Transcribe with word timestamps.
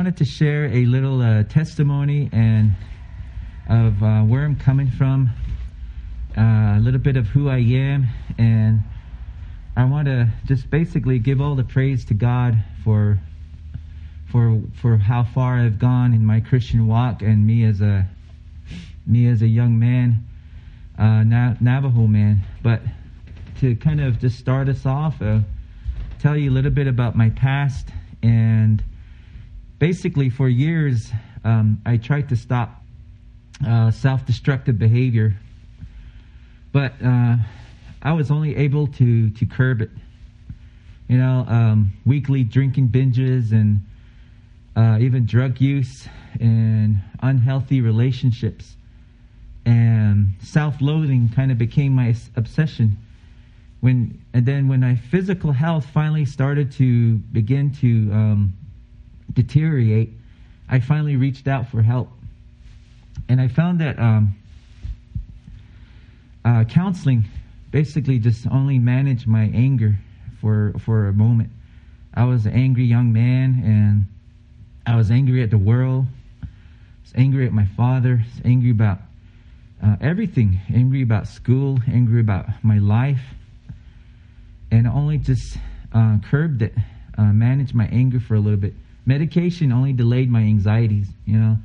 wanted 0.00 0.16
to 0.16 0.24
share 0.24 0.64
a 0.64 0.86
little 0.86 1.20
uh, 1.20 1.42
testimony 1.42 2.30
and 2.32 2.72
of 3.68 4.02
uh, 4.02 4.22
where 4.22 4.46
I'm 4.46 4.56
coming 4.56 4.90
from, 4.90 5.28
uh, 6.38 6.40
a 6.40 6.80
little 6.80 6.98
bit 6.98 7.18
of 7.18 7.26
who 7.26 7.50
I 7.50 7.58
am, 7.58 8.06
and 8.38 8.80
I 9.76 9.84
want 9.84 10.06
to 10.06 10.30
just 10.46 10.70
basically 10.70 11.18
give 11.18 11.42
all 11.42 11.54
the 11.54 11.64
praise 11.64 12.06
to 12.06 12.14
God 12.14 12.64
for 12.82 13.18
for 14.32 14.62
for 14.80 14.96
how 14.96 15.22
far 15.22 15.58
I've 15.58 15.78
gone 15.78 16.14
in 16.14 16.24
my 16.24 16.40
Christian 16.40 16.86
walk 16.86 17.20
and 17.20 17.46
me 17.46 17.64
as 17.64 17.82
a 17.82 18.08
me 19.06 19.28
as 19.28 19.42
a 19.42 19.48
young 19.48 19.78
man, 19.78 20.26
uh, 20.98 21.24
Navajo 21.60 22.06
man. 22.06 22.40
But 22.62 22.80
to 23.58 23.76
kind 23.76 24.00
of 24.00 24.18
just 24.18 24.38
start 24.38 24.70
us 24.70 24.86
off, 24.86 25.20
uh, 25.20 25.40
tell 26.20 26.38
you 26.38 26.50
a 26.50 26.54
little 26.54 26.70
bit 26.70 26.86
about 26.86 27.16
my 27.16 27.28
past 27.28 27.90
and 28.22 28.82
basically 29.80 30.28
for 30.28 30.48
years 30.48 31.10
um, 31.42 31.80
I 31.84 31.96
tried 31.96 32.28
to 32.28 32.36
stop 32.36 32.82
uh, 33.66 33.90
self-destructive 33.90 34.78
behavior, 34.78 35.34
but 36.70 36.92
uh, 37.04 37.36
I 38.02 38.12
was 38.12 38.30
only 38.30 38.54
able 38.56 38.86
to 38.86 39.30
to 39.30 39.46
curb 39.46 39.80
it. 39.80 39.90
You 41.08 41.18
know, 41.18 41.44
um, 41.48 41.92
weekly 42.06 42.44
drinking 42.44 42.90
binges 42.90 43.50
and 43.50 43.80
uh, 44.76 44.98
even 45.00 45.26
drug 45.26 45.60
use 45.60 46.06
and 46.38 46.98
unhealthy 47.20 47.80
relationships. 47.80 48.76
And 49.66 50.34
self-loathing 50.42 51.30
kind 51.30 51.50
of 51.50 51.58
became 51.58 51.92
my 51.94 52.14
obsession. 52.36 52.96
When 53.80 54.22
and 54.34 54.44
then 54.46 54.68
when 54.68 54.80
my 54.80 54.94
physical 54.94 55.52
health 55.52 55.86
finally 55.86 56.26
started 56.26 56.70
to 56.72 57.16
begin 57.16 57.72
to 57.76 58.12
um, 58.12 58.54
deteriorate 59.32 60.10
i 60.68 60.78
finally 60.80 61.16
reached 61.16 61.46
out 61.46 61.68
for 61.68 61.82
help 61.82 62.08
and 63.28 63.40
i 63.40 63.48
found 63.48 63.80
that 63.80 63.98
um, 63.98 64.34
uh, 66.44 66.64
counseling 66.64 67.24
basically 67.70 68.18
just 68.18 68.46
only 68.48 68.78
managed 68.78 69.26
my 69.26 69.50
anger 69.54 69.96
for 70.40 70.72
for 70.78 71.08
a 71.08 71.12
moment 71.12 71.50
i 72.14 72.24
was 72.24 72.46
an 72.46 72.52
angry 72.52 72.84
young 72.84 73.12
man 73.12 73.62
and 73.64 74.06
I 74.86 74.96
was 74.96 75.10
angry 75.10 75.42
at 75.42 75.50
the 75.50 75.58
world. 75.58 76.06
I 76.42 76.46
was 77.02 77.12
angry 77.14 77.46
at 77.46 77.52
my 77.52 77.66
father. 77.76 78.22
I 78.22 78.26
was 78.26 78.42
angry 78.44 78.70
about 78.70 78.98
uh, 79.80 79.96
everything. 80.00 80.60
Angry 80.74 81.02
about 81.02 81.28
school. 81.28 81.78
Angry 81.86 82.20
about 82.20 82.46
my 82.64 82.78
life. 82.78 83.22
And 84.70 84.88
only 84.88 85.18
just 85.18 85.58
uh, 85.92 86.18
curbed 86.28 86.62
it. 86.62 86.74
Uh, 87.16 87.32
managed 87.32 87.72
my 87.72 87.86
anger 87.88 88.18
for 88.18 88.34
a 88.34 88.40
little 88.40 88.58
bit. 88.58 88.74
Medication 89.06 89.72
only 89.72 89.92
delayed 89.92 90.30
my 90.30 90.40
anxieties. 90.40 91.08
You 91.24 91.38
know, 91.38 91.56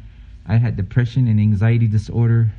I 0.48 0.58
had 0.58 0.78
depression 0.78 1.28
and 1.28 1.40
anxiety 1.40 1.88
disorder. 1.88 2.52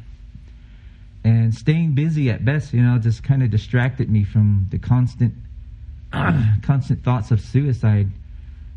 And 1.25 1.55
staying 1.55 1.95
busy 1.95 2.31
at 2.31 2.45
best, 2.45 2.73
you 2.73 2.83
know, 2.83 2.99
just 2.99 3.25
kind 3.25 3.43
of 3.43 3.51
distracted 3.51 4.09
me 4.09 4.23
from 4.23 4.67
the 4.71 4.79
constant, 4.79 5.35
constant 6.63 7.03
thoughts 7.03 7.31
of 7.31 7.41
suicide 7.41 8.11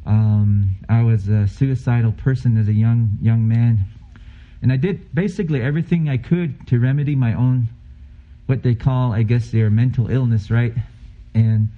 um, 0.10 0.76
I 0.90 1.04
was 1.04 1.28
a 1.28 1.48
suicidal 1.48 2.12
person 2.14 2.58
as 2.58 2.68
a 2.68 2.74
young 2.74 3.18
young 3.22 3.48
man, 3.48 3.86
and 4.62 4.72
I 4.72 4.76
did 4.76 5.14
basically 5.14 5.62
everything 5.62 6.10
I 6.10 6.18
could 6.18 6.68
to 6.68 6.80
remedy 6.80 7.16
my 7.16 7.34
own, 7.34 7.68
what 8.48 8.64
they 8.64 8.74
call, 8.74 9.14
I 9.14 9.22
guess, 9.22 9.52
their 9.52 9.70
mental 9.70 10.10
illness, 10.10 10.50
right? 10.50 10.74
And, 11.36 11.70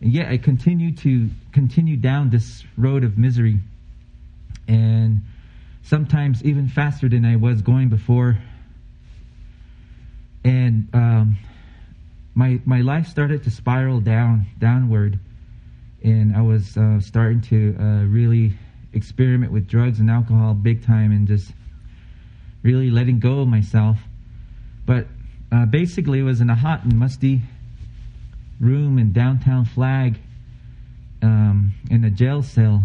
and 0.00 0.12
yet 0.12 0.28
I 0.28 0.36
continued 0.36 0.98
to 0.98 1.30
continue 1.52 1.96
down 1.96 2.30
this 2.30 2.64
road 2.76 3.04
of 3.04 3.18
misery, 3.18 3.58
and 4.68 5.20
sometimes 5.82 6.42
even 6.44 6.68
faster 6.68 7.08
than 7.08 7.24
I 7.24 7.36
was 7.36 7.62
going 7.62 7.88
before. 7.88 8.38
And 10.44 10.88
um, 10.92 11.38
my 12.34 12.60
my 12.64 12.80
life 12.80 13.06
started 13.06 13.44
to 13.44 13.50
spiral 13.50 14.00
down 14.00 14.46
downward 14.58 15.18
and 16.04 16.36
I 16.36 16.42
was 16.42 16.76
uh, 16.76 17.00
starting 17.00 17.40
to 17.42 17.76
uh, 17.80 18.04
really 18.04 18.52
experiment 18.92 19.50
with 19.50 19.66
drugs 19.66 19.98
and 19.98 20.10
alcohol 20.10 20.52
big 20.52 20.84
time 20.84 21.10
and 21.10 21.26
just 21.26 21.50
really 22.62 22.90
letting 22.90 23.18
go 23.18 23.40
of 23.40 23.48
myself. 23.48 23.98
But 24.84 25.06
uh, 25.50 25.64
basically, 25.64 26.20
it 26.20 26.22
was 26.22 26.42
in 26.42 26.50
a 26.50 26.54
hot 26.54 26.84
and 26.84 26.98
musty 26.98 27.40
room 28.64 28.98
in 28.98 29.12
downtown 29.12 29.64
Flag 29.64 30.18
um, 31.22 31.72
in 31.90 32.04
a 32.04 32.10
jail 32.10 32.42
cell. 32.42 32.82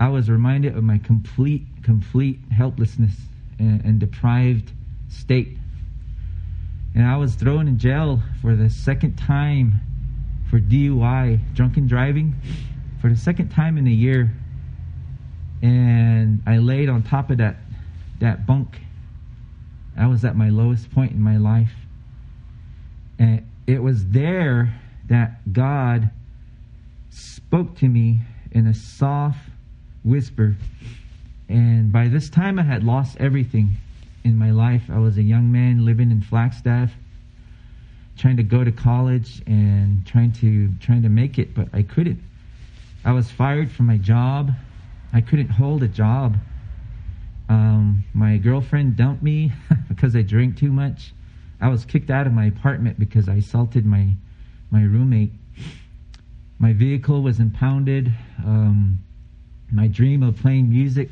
I 0.00 0.08
was 0.08 0.28
reminded 0.28 0.76
of 0.76 0.82
my 0.82 0.98
complete, 0.98 1.62
complete 1.82 2.40
helplessness 2.50 3.12
and, 3.58 3.84
and 3.84 4.00
deprived 4.00 4.72
state. 5.08 5.56
And 6.94 7.06
I 7.06 7.16
was 7.16 7.34
thrown 7.34 7.68
in 7.68 7.78
jail 7.78 8.20
for 8.40 8.56
the 8.56 8.68
second 8.68 9.16
time 9.16 9.74
for 10.50 10.58
DUI, 10.58 11.40
drunken 11.54 11.86
driving, 11.86 12.34
for 13.00 13.08
the 13.08 13.16
second 13.16 13.50
time 13.50 13.78
in 13.78 13.86
a 13.86 13.90
year. 13.90 14.30
And 15.62 16.42
I 16.46 16.58
laid 16.58 16.88
on 16.88 17.02
top 17.02 17.30
of 17.30 17.38
that 17.38 17.56
that 18.20 18.46
bunk. 18.46 18.80
I 19.96 20.06
was 20.06 20.24
at 20.24 20.36
my 20.36 20.48
lowest 20.48 20.90
point 20.92 21.12
in 21.12 21.20
my 21.20 21.36
life. 21.36 21.72
And 23.18 23.44
it 23.66 23.82
was 23.82 24.08
there 24.08 24.74
that 25.08 25.52
God 25.52 26.10
spoke 27.10 27.76
to 27.78 27.88
me 27.88 28.20
in 28.50 28.66
a 28.66 28.74
soft 28.74 29.38
whisper. 30.04 30.56
And 31.48 31.92
by 31.92 32.08
this 32.08 32.30
time, 32.30 32.58
I 32.58 32.62
had 32.62 32.82
lost 32.82 33.16
everything 33.18 33.72
in 34.24 34.38
my 34.38 34.50
life. 34.50 34.84
I 34.90 34.98
was 34.98 35.18
a 35.18 35.22
young 35.22 35.52
man 35.52 35.84
living 35.84 36.10
in 36.10 36.22
Flagstaff 36.22 36.92
trying 38.16 38.36
to 38.36 38.42
go 38.42 38.62
to 38.62 38.72
college 38.72 39.42
and 39.46 40.06
trying 40.06 40.32
to 40.32 40.68
trying 40.80 41.02
to 41.02 41.08
make 41.08 41.38
it, 41.38 41.54
but 41.54 41.68
I 41.72 41.82
couldn't. 41.82 42.22
I 43.04 43.12
was 43.12 43.30
fired 43.30 43.70
from 43.70 43.86
my 43.86 43.96
job. 43.96 44.52
I 45.12 45.20
couldn't 45.20 45.48
hold 45.48 45.82
a 45.82 45.88
job. 45.88 46.36
Um, 47.48 48.04
my 48.14 48.38
girlfriend 48.38 48.96
dumped 48.96 49.22
me 49.22 49.52
because 49.88 50.14
I 50.14 50.22
drank 50.22 50.56
too 50.56 50.72
much. 50.72 51.12
I 51.62 51.68
was 51.68 51.84
kicked 51.84 52.10
out 52.10 52.26
of 52.26 52.32
my 52.32 52.46
apartment 52.46 52.98
because 52.98 53.28
I 53.28 53.34
assaulted 53.34 53.86
my 53.86 54.08
my 54.72 54.82
roommate. 54.82 55.30
My 56.58 56.72
vehicle 56.72 57.22
was 57.22 57.38
impounded. 57.38 58.12
Um, 58.44 58.98
my 59.70 59.86
dream 59.86 60.24
of 60.24 60.36
playing 60.36 60.68
music, 60.68 61.08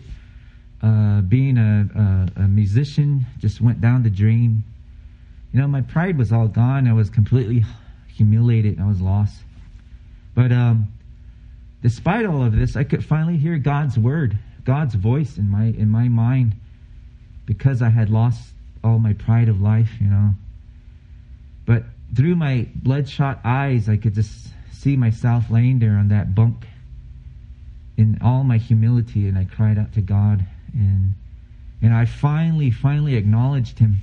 uh, 0.83 1.21
being 1.22 1.56
a, 1.56 1.88
a, 2.37 2.43
a 2.43 2.49
musician, 2.49 3.27
just 3.38 3.61
went 3.61 3.81
down 3.81 4.03
the 4.03 4.11
drain. 4.11 4.65
You 5.53 5.61
know, 5.61 5.69
my 5.69 5.83
pride 5.83 6.19
was 6.19 6.33
all 6.33 6.49
gone. 6.49 6.88
I 6.88 6.94
was 6.94 7.11
completely 7.11 7.65
humiliated. 8.09 8.81
I 8.81 8.87
was 8.87 9.00
lost. 9.00 9.37
But 10.34 10.50
um, 10.50 10.88
despite 11.81 12.27
all 12.27 12.43
of 12.43 12.56
this, 12.56 12.77
I 12.77 12.82
could 12.82 13.05
finally 13.05 13.37
hear 13.37 13.56
God's 13.56 13.97
word, 13.97 14.37
God's 14.65 14.97
voice 14.97 15.38
in 15.38 15.49
my 15.49 15.67
in 15.67 15.91
my 15.91 16.09
mind, 16.09 16.56
because 17.47 17.82
I 17.82 17.91
had 17.91 18.11
lost 18.11 18.53
all 18.82 18.98
my 18.98 19.12
pride 19.12 19.48
of 19.48 19.60
life. 19.60 19.91
You 20.00 20.08
know. 20.08 20.30
But 21.66 21.84
through 22.14 22.36
my 22.36 22.66
bloodshot 22.74 23.41
eyes, 23.44 23.88
I 23.88 23.96
could 23.96 24.14
just 24.14 24.48
see 24.72 24.96
myself 24.96 25.50
laying 25.50 25.78
there 25.78 25.96
on 25.96 26.08
that 26.08 26.34
bunk 26.34 26.66
in 27.96 28.19
all 28.22 28.44
my 28.44 28.56
humility, 28.56 29.28
and 29.28 29.36
I 29.36 29.44
cried 29.44 29.78
out 29.78 29.92
to 29.94 30.00
God, 30.00 30.44
and 30.72 31.12
and 31.82 31.94
I 31.94 32.04
finally, 32.04 32.70
finally 32.70 33.14
acknowledged 33.14 33.78
Him 33.78 34.02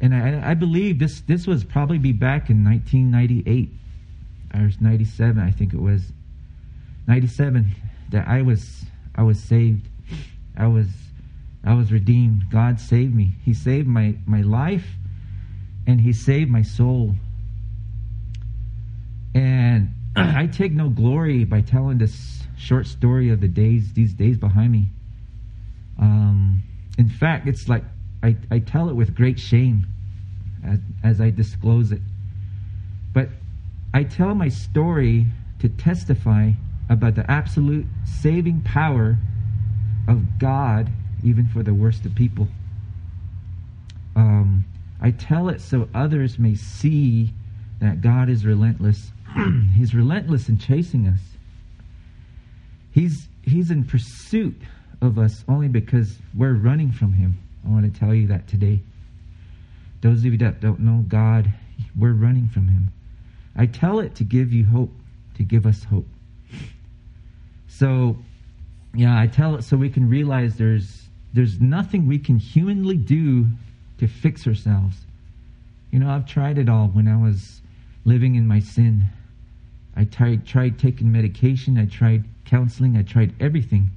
and 0.00 0.14
I, 0.14 0.50
I 0.50 0.54
believe 0.54 0.98
this 0.98 1.20
this 1.20 1.46
was 1.46 1.62
probably 1.62 1.98
be 1.98 2.12
back 2.12 2.48
in 2.48 2.64
1998 2.64 3.68
or 4.54 4.70
97, 4.80 5.42
I 5.42 5.50
think 5.50 5.74
it 5.74 5.80
was 5.80 6.12
97 7.06 7.74
that 8.10 8.26
I 8.26 8.42
was 8.42 8.84
I 9.14 9.22
was 9.22 9.42
saved. 9.42 9.86
I 10.56 10.66
was 10.66 10.88
I 11.64 11.74
was 11.74 11.92
redeemed. 11.92 12.50
God 12.50 12.80
saved 12.80 13.14
me. 13.14 13.34
He 13.44 13.54
saved 13.54 13.86
my 13.86 14.16
my 14.26 14.40
life 14.42 14.86
and 15.86 16.00
he 16.00 16.12
saved 16.12 16.50
my 16.50 16.62
soul. 16.62 17.14
And 19.34 19.94
I 20.16 20.46
take 20.46 20.72
no 20.72 20.88
glory 20.88 21.44
by 21.44 21.60
telling 21.60 21.98
this 21.98 22.42
short 22.56 22.86
story 22.86 23.30
of 23.30 23.40
the 23.40 23.48
days 23.48 23.92
these 23.92 24.12
days 24.12 24.36
behind 24.36 24.72
me. 24.72 24.86
Um, 25.98 26.62
in 26.98 27.08
fact, 27.08 27.46
it's 27.46 27.68
like 27.68 27.84
I, 28.22 28.36
I 28.50 28.58
tell 28.58 28.88
it 28.88 28.94
with 28.94 29.14
great 29.14 29.38
shame 29.38 29.86
as, 30.64 30.78
as 31.02 31.20
I 31.20 31.30
disclose 31.30 31.92
it. 31.92 32.00
But 33.12 33.28
I 33.92 34.04
tell 34.04 34.34
my 34.34 34.48
story 34.48 35.26
to 35.60 35.68
testify 35.68 36.52
about 36.88 37.14
the 37.14 37.30
absolute 37.30 37.86
saving 38.04 38.62
power 38.62 39.18
of 40.08 40.38
God, 40.38 40.90
even 41.24 41.46
for 41.48 41.62
the 41.62 41.74
worst 41.74 42.04
of 42.04 42.14
people. 42.14 42.48
Um, 44.16 44.64
I 45.00 45.10
tell 45.12 45.48
it 45.48 45.60
so 45.60 45.88
others 45.94 46.38
may 46.38 46.54
see 46.54 47.32
that 47.80 48.00
God 48.00 48.28
is 48.28 48.44
relentless. 48.44 49.10
He's 49.74 49.94
relentless 49.94 50.48
in 50.48 50.58
chasing 50.58 51.06
us. 51.08 51.20
He's 52.92 53.28
He's 53.42 53.70
in 53.70 53.84
pursuit 53.84 54.60
of 55.00 55.18
us 55.18 55.44
only 55.48 55.68
because 55.68 56.18
we're 56.34 56.54
running 56.54 56.92
from 56.92 57.14
Him. 57.14 57.38
I 57.66 57.70
want 57.70 57.92
to 57.92 57.98
tell 57.98 58.14
you 58.14 58.26
that 58.28 58.48
today. 58.48 58.80
Those 60.02 60.18
of 60.18 60.26
you 60.26 60.38
that 60.38 60.60
don't 60.60 60.80
know 60.80 61.04
God, 61.08 61.52
we're 61.98 62.12
running 62.12 62.48
from 62.48 62.68
Him. 62.68 62.90
I 63.56 63.66
tell 63.66 64.00
it 64.00 64.14
to 64.16 64.24
give 64.24 64.52
you 64.52 64.64
hope, 64.64 64.92
to 65.36 65.42
give 65.42 65.66
us 65.66 65.84
hope. 65.84 66.06
So, 67.68 68.16
yeah, 68.94 69.18
I 69.18 69.26
tell 69.26 69.54
it 69.54 69.62
so 69.62 69.76
we 69.76 69.90
can 69.90 70.08
realize 70.08 70.56
there's 70.56 70.99
there's 71.32 71.60
nothing 71.60 72.06
we 72.06 72.18
can 72.18 72.36
humanly 72.36 72.96
do 72.96 73.46
to 73.98 74.06
fix 74.06 74.46
ourselves. 74.46 74.96
You 75.90 75.98
know, 75.98 76.10
I've 76.10 76.26
tried 76.26 76.58
it 76.58 76.68
all 76.68 76.88
when 76.88 77.08
I 77.08 77.16
was 77.16 77.60
living 78.04 78.34
in 78.34 78.46
my 78.46 78.60
sin. 78.60 79.04
I 79.96 80.04
tried 80.04 80.46
tried 80.46 80.78
taking 80.78 81.12
medication, 81.12 81.78
I 81.78 81.86
tried 81.86 82.24
counseling, 82.44 82.96
I 82.96 83.02
tried 83.02 83.34
everything. 83.40 83.90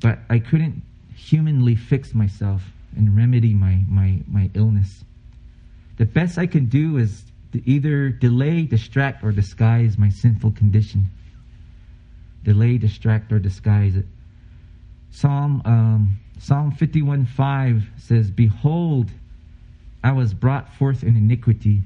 But 0.00 0.18
I 0.28 0.38
couldn't 0.38 0.82
humanly 1.14 1.74
fix 1.74 2.14
myself 2.14 2.62
and 2.96 3.16
remedy 3.16 3.54
my, 3.54 3.80
my, 3.88 4.20
my 4.28 4.50
illness. 4.54 5.04
The 5.96 6.04
best 6.04 6.38
I 6.38 6.46
can 6.46 6.66
do 6.66 6.96
is 6.96 7.24
to 7.52 7.68
either 7.68 8.10
delay, 8.10 8.62
distract, 8.62 9.24
or 9.24 9.32
disguise 9.32 9.98
my 9.98 10.10
sinful 10.10 10.52
condition. 10.52 11.06
Delay, 12.44 12.78
distract, 12.78 13.32
or 13.32 13.38
disguise 13.38 13.96
it. 13.96 14.06
Psalm 15.10 15.62
um, 15.64 16.18
Psalm 16.38 16.72
51:5 16.72 17.84
says, 17.96 18.30
"Behold, 18.30 19.10
I 20.02 20.12
was 20.12 20.34
brought 20.34 20.72
forth 20.74 21.02
in 21.02 21.16
iniquity, 21.16 21.82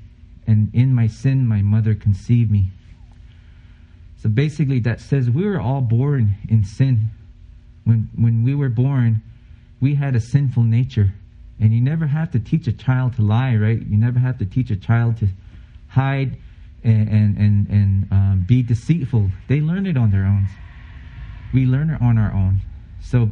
and 0.46 0.70
in 0.74 0.94
my 0.94 1.06
sin 1.06 1.46
my 1.46 1.62
mother 1.62 1.94
conceived 1.94 2.50
me." 2.50 2.70
So 4.16 4.28
basically, 4.28 4.78
that 4.80 5.00
says 5.00 5.30
we 5.30 5.44
were 5.44 5.60
all 5.60 5.80
born 5.80 6.36
in 6.48 6.64
sin. 6.64 7.10
When 7.84 8.08
when 8.14 8.42
we 8.42 8.54
were 8.54 8.68
born, 8.68 9.22
we 9.80 9.94
had 9.94 10.14
a 10.14 10.20
sinful 10.20 10.62
nature, 10.62 11.14
and 11.58 11.72
you 11.72 11.80
never 11.80 12.06
have 12.06 12.30
to 12.32 12.38
teach 12.38 12.66
a 12.66 12.72
child 12.72 13.14
to 13.14 13.22
lie, 13.22 13.56
right? 13.56 13.80
You 13.80 13.96
never 13.96 14.18
have 14.18 14.38
to 14.38 14.44
teach 14.44 14.70
a 14.70 14.76
child 14.76 15.16
to 15.18 15.28
hide 15.88 16.36
and 16.84 17.08
and 17.08 17.36
and, 17.38 17.68
and 17.68 18.12
um, 18.12 18.44
be 18.46 18.62
deceitful. 18.62 19.30
They 19.48 19.60
learn 19.60 19.86
it 19.86 19.96
on 19.96 20.10
their 20.10 20.24
own. 20.24 20.46
We 21.52 21.66
learn 21.66 21.90
it 21.90 22.00
on 22.00 22.18
our 22.18 22.32
own. 22.32 22.60
So, 23.02 23.30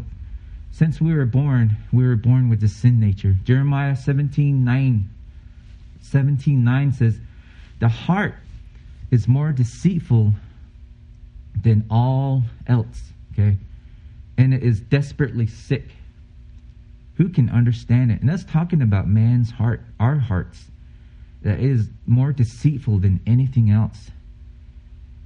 since 0.73 1.01
we 1.01 1.15
were 1.15 1.27
born, 1.27 1.77
we 1.93 2.07
were 2.07 2.17
born 2.17 2.49
with 2.49 2.61
the 2.61 2.69
sin 2.69 3.01
nature. 3.01 3.37
Jeremiah 3.45 3.97
17 3.97 4.65
9, 4.65 5.11
17 6.01 6.65
9 6.65 6.93
says, 6.93 7.19
The 7.79 7.89
heart 7.89 8.35
is 9.11 9.27
more 9.27 9.53
deceitful 9.53 10.33
than 11.63 11.85
all 11.91 12.45
else, 12.67 13.13
okay? 13.33 13.57
And 14.39 14.55
it 14.55 14.63
is 14.63 14.81
desperately 14.81 15.47
sick. 15.47 15.89
Who 17.17 17.29
can 17.29 17.51
understand 17.51 18.13
it? 18.13 18.21
And 18.21 18.29
that's 18.29 18.45
talking 18.45 18.81
about 18.81 19.07
man's 19.07 19.51
heart, 19.51 19.83
our 19.99 20.17
hearts, 20.17 20.65
that 21.43 21.61
is 21.61 21.89
more 22.07 22.33
deceitful 22.33 22.99
than 22.99 23.21
anything 23.27 23.71
else. 23.71 24.11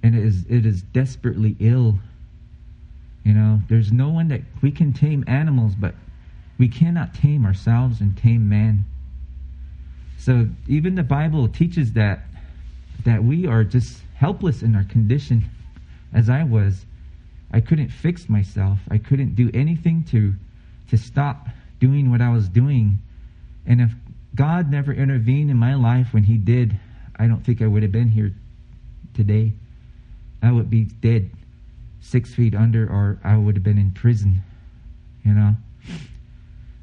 And 0.02 0.14
it 0.14 0.24
is, 0.24 0.44
it 0.48 0.66
is 0.66 0.82
desperately 0.82 1.56
ill 1.60 1.98
you 3.24 3.32
know, 3.32 3.60
there's 3.68 3.90
no 3.90 4.10
one 4.10 4.28
that 4.28 4.42
we 4.62 4.70
can 4.70 4.92
tame 4.92 5.24
animals, 5.26 5.74
but 5.74 5.94
we 6.58 6.68
cannot 6.68 7.14
tame 7.14 7.44
ourselves 7.44 8.00
and 8.00 8.16
tame 8.16 8.48
man. 8.48 8.84
So 10.18 10.48
even 10.68 10.94
the 10.94 11.02
Bible 11.02 11.48
teaches 11.48 11.92
that 11.94 12.20
that 13.04 13.22
we 13.22 13.46
are 13.46 13.64
just 13.64 14.00
helpless 14.14 14.62
in 14.62 14.74
our 14.74 14.84
condition 14.84 15.44
as 16.14 16.30
I 16.30 16.44
was. 16.44 16.86
I 17.52 17.60
couldn't 17.60 17.90
fix 17.90 18.28
myself. 18.28 18.78
I 18.90 18.98
couldn't 18.98 19.34
do 19.34 19.50
anything 19.52 20.04
to 20.10 20.34
to 20.90 20.96
stop 20.96 21.48
doing 21.80 22.10
what 22.10 22.20
I 22.20 22.30
was 22.30 22.48
doing. 22.48 22.98
And 23.66 23.80
if 23.80 23.92
God 24.34 24.70
never 24.70 24.92
intervened 24.92 25.50
in 25.50 25.56
my 25.56 25.74
life 25.74 26.12
when 26.12 26.24
he 26.24 26.36
did, 26.36 26.78
I 27.16 27.26
don't 27.26 27.44
think 27.44 27.62
I 27.62 27.66
would 27.66 27.82
have 27.82 27.92
been 27.92 28.08
here 28.08 28.32
today. 29.14 29.52
I 30.42 30.52
would 30.52 30.68
be 30.68 30.84
dead 30.84 31.30
six 32.04 32.34
feet 32.34 32.54
under, 32.54 32.86
or 32.86 33.18
I 33.24 33.36
would 33.36 33.56
have 33.56 33.64
been 33.64 33.78
in 33.78 33.90
prison, 33.90 34.42
you 35.24 35.32
know. 35.32 35.56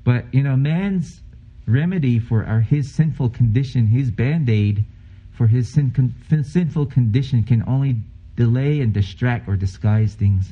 But, 0.04 0.26
you 0.34 0.42
know, 0.42 0.56
man's 0.56 1.22
remedy 1.68 2.18
for 2.18 2.44
our, 2.44 2.62
his 2.62 2.92
sinful 2.92 3.30
condition, 3.30 3.88
his 3.88 4.10
band 4.10 4.50
aid 4.50 4.84
for 5.32 5.48
his 5.48 5.72
sin, 5.72 5.92
con, 5.92 6.14
sinful 6.44 6.88
condition 6.88 7.44
can 7.44 7.64
only 7.68 7.98
delay 8.36 8.82
and 8.82 8.94
distract 8.94 9.48
or 9.48 9.56
disguise 9.56 10.16
things. 10.16 10.52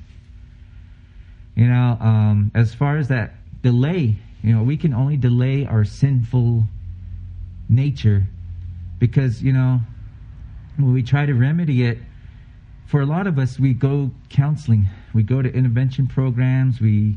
You 1.56 1.68
know, 1.68 1.98
um, 2.00 2.52
as 2.54 2.74
far 2.74 2.98
as 2.98 3.08
that 3.08 3.34
delay, 3.64 4.16
you 4.44 4.54
know, 4.56 4.64
we 4.64 4.78
can 4.78 4.94
only 4.94 5.18
delay 5.18 5.66
our 5.66 5.84
sinful 5.84 6.66
nature 7.68 8.28
because, 9.00 9.42
you 9.42 9.52
know, 9.52 9.80
when 10.78 10.94
we 10.94 11.02
try 11.02 11.26
to 11.26 11.34
remedy 11.34 11.84
it, 11.84 11.98
for 12.90 13.02
a 13.02 13.06
lot 13.06 13.28
of 13.28 13.38
us, 13.38 13.60
we 13.60 13.72
go 13.72 14.10
counseling, 14.30 14.88
we 15.14 15.22
go 15.22 15.44
to 15.44 15.54
intervention 15.54 16.08
programs, 16.08 16.82
we, 16.82 17.16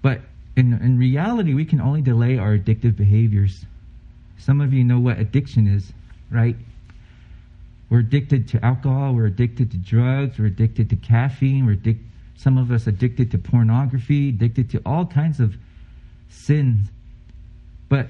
but 0.00 0.22
in, 0.56 0.72
in 0.72 0.96
reality, 0.96 1.52
we 1.52 1.66
can 1.66 1.78
only 1.78 2.00
delay 2.00 2.38
our 2.38 2.56
addictive 2.56 2.96
behaviors. 2.96 3.66
Some 4.38 4.62
of 4.62 4.72
you 4.72 4.84
know 4.84 4.98
what 4.98 5.18
addiction 5.18 5.68
is, 5.68 5.92
right? 6.30 6.56
We're 7.90 7.98
addicted 7.98 8.48
to 8.48 8.64
alcohol, 8.64 9.12
we're 9.12 9.26
addicted 9.26 9.70
to 9.72 9.76
drugs, 9.76 10.38
we're 10.38 10.46
addicted 10.46 10.88
to 10.88 10.96
caffeine, 10.96 11.66
we're 11.66 11.76
addic- 11.76 12.02
some 12.36 12.56
of 12.56 12.70
us 12.70 12.86
addicted 12.86 13.30
to 13.32 13.38
pornography, 13.38 14.30
addicted 14.30 14.70
to 14.70 14.80
all 14.86 15.04
kinds 15.04 15.38
of 15.38 15.54
sins. 16.30 16.88
But 17.90 18.06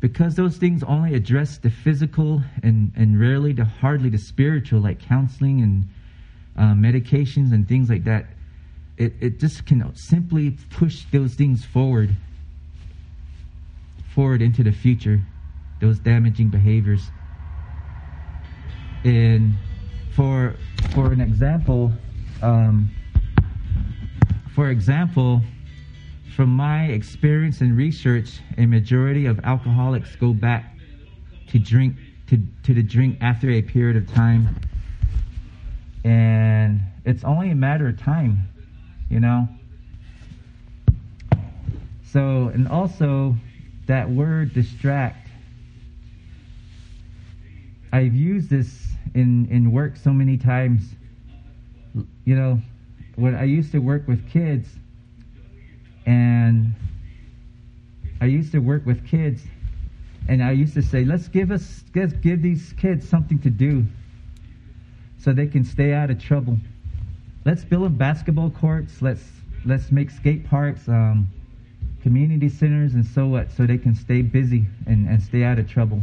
because 0.00 0.34
those 0.34 0.56
things 0.56 0.82
only 0.82 1.14
address 1.14 1.58
the 1.58 1.70
physical 1.70 2.42
and, 2.64 2.90
and 2.96 3.20
rarely 3.20 3.52
the 3.52 3.64
hardly 3.64 4.08
the 4.08 4.18
spiritual, 4.18 4.80
like 4.80 4.98
counseling 4.98 5.60
and 5.60 5.88
uh, 6.56 6.72
medications 6.72 7.52
and 7.52 7.68
things 7.68 7.90
like 7.90 8.04
that, 8.04 8.26
it, 8.96 9.12
it 9.20 9.38
just 9.38 9.66
can 9.66 9.94
simply 9.94 10.56
push 10.70 11.04
those 11.12 11.34
things 11.34 11.64
forward, 11.64 12.14
forward 14.14 14.40
into 14.40 14.62
the 14.62 14.72
future, 14.72 15.20
those 15.80 15.98
damaging 15.98 16.48
behaviors. 16.48 17.10
And 19.04 19.54
for 20.14 20.56
for 20.94 21.12
an 21.12 21.20
example, 21.20 21.92
um, 22.42 22.90
for 24.54 24.70
example, 24.70 25.42
from 26.34 26.48
my 26.48 26.86
experience 26.86 27.60
and 27.60 27.76
research, 27.76 28.40
a 28.56 28.66
majority 28.66 29.26
of 29.26 29.38
alcoholics 29.44 30.16
go 30.16 30.32
back 30.32 30.74
to 31.48 31.58
drink 31.58 31.96
to, 32.28 32.42
to 32.62 32.74
the 32.74 32.82
drink 32.82 33.18
after 33.20 33.50
a 33.50 33.62
period 33.62 33.96
of 33.96 34.12
time 34.12 34.58
and 36.06 36.80
it's 37.04 37.24
only 37.24 37.50
a 37.50 37.54
matter 37.56 37.88
of 37.88 37.98
time, 37.98 38.38
you 39.10 39.18
know. 39.18 39.48
So, 42.04 42.46
and 42.54 42.68
also 42.68 43.34
that 43.86 44.08
word 44.08 44.54
distract. 44.54 45.26
I've 47.92 48.14
used 48.14 48.48
this 48.48 48.86
in 49.14 49.46
in 49.46 49.72
work 49.72 49.96
so 49.96 50.12
many 50.12 50.36
times. 50.36 50.94
You 52.24 52.36
know, 52.36 52.60
when 53.16 53.34
I 53.34 53.44
used 53.44 53.72
to 53.72 53.80
work 53.80 54.06
with 54.06 54.28
kids, 54.30 54.68
and 56.06 56.72
I 58.20 58.26
used 58.26 58.52
to 58.52 58.60
work 58.60 58.86
with 58.86 59.04
kids, 59.04 59.42
and 60.28 60.40
I 60.40 60.52
used 60.52 60.74
to 60.74 60.82
say, 60.82 61.04
"Let's 61.04 61.26
give 61.26 61.50
us 61.50 61.82
let's 61.96 62.12
give 62.12 62.42
these 62.42 62.72
kids 62.74 63.08
something 63.08 63.40
to 63.40 63.50
do." 63.50 63.84
So 65.26 65.32
they 65.32 65.48
can 65.48 65.64
stay 65.64 65.92
out 65.92 66.08
of 66.08 66.22
trouble. 66.22 66.56
Let's 67.44 67.64
build 67.64 67.98
basketball 67.98 68.48
courts. 68.48 69.02
Let's 69.02 69.24
let's 69.64 69.90
make 69.90 70.08
skate 70.12 70.48
parks, 70.48 70.88
um, 70.88 71.26
community 72.04 72.48
centers, 72.48 72.94
and 72.94 73.04
so 73.04 73.26
what, 73.26 73.50
so 73.50 73.66
they 73.66 73.76
can 73.76 73.96
stay 73.96 74.22
busy 74.22 74.66
and, 74.86 75.08
and 75.08 75.20
stay 75.20 75.42
out 75.42 75.58
of 75.58 75.68
trouble. 75.68 76.00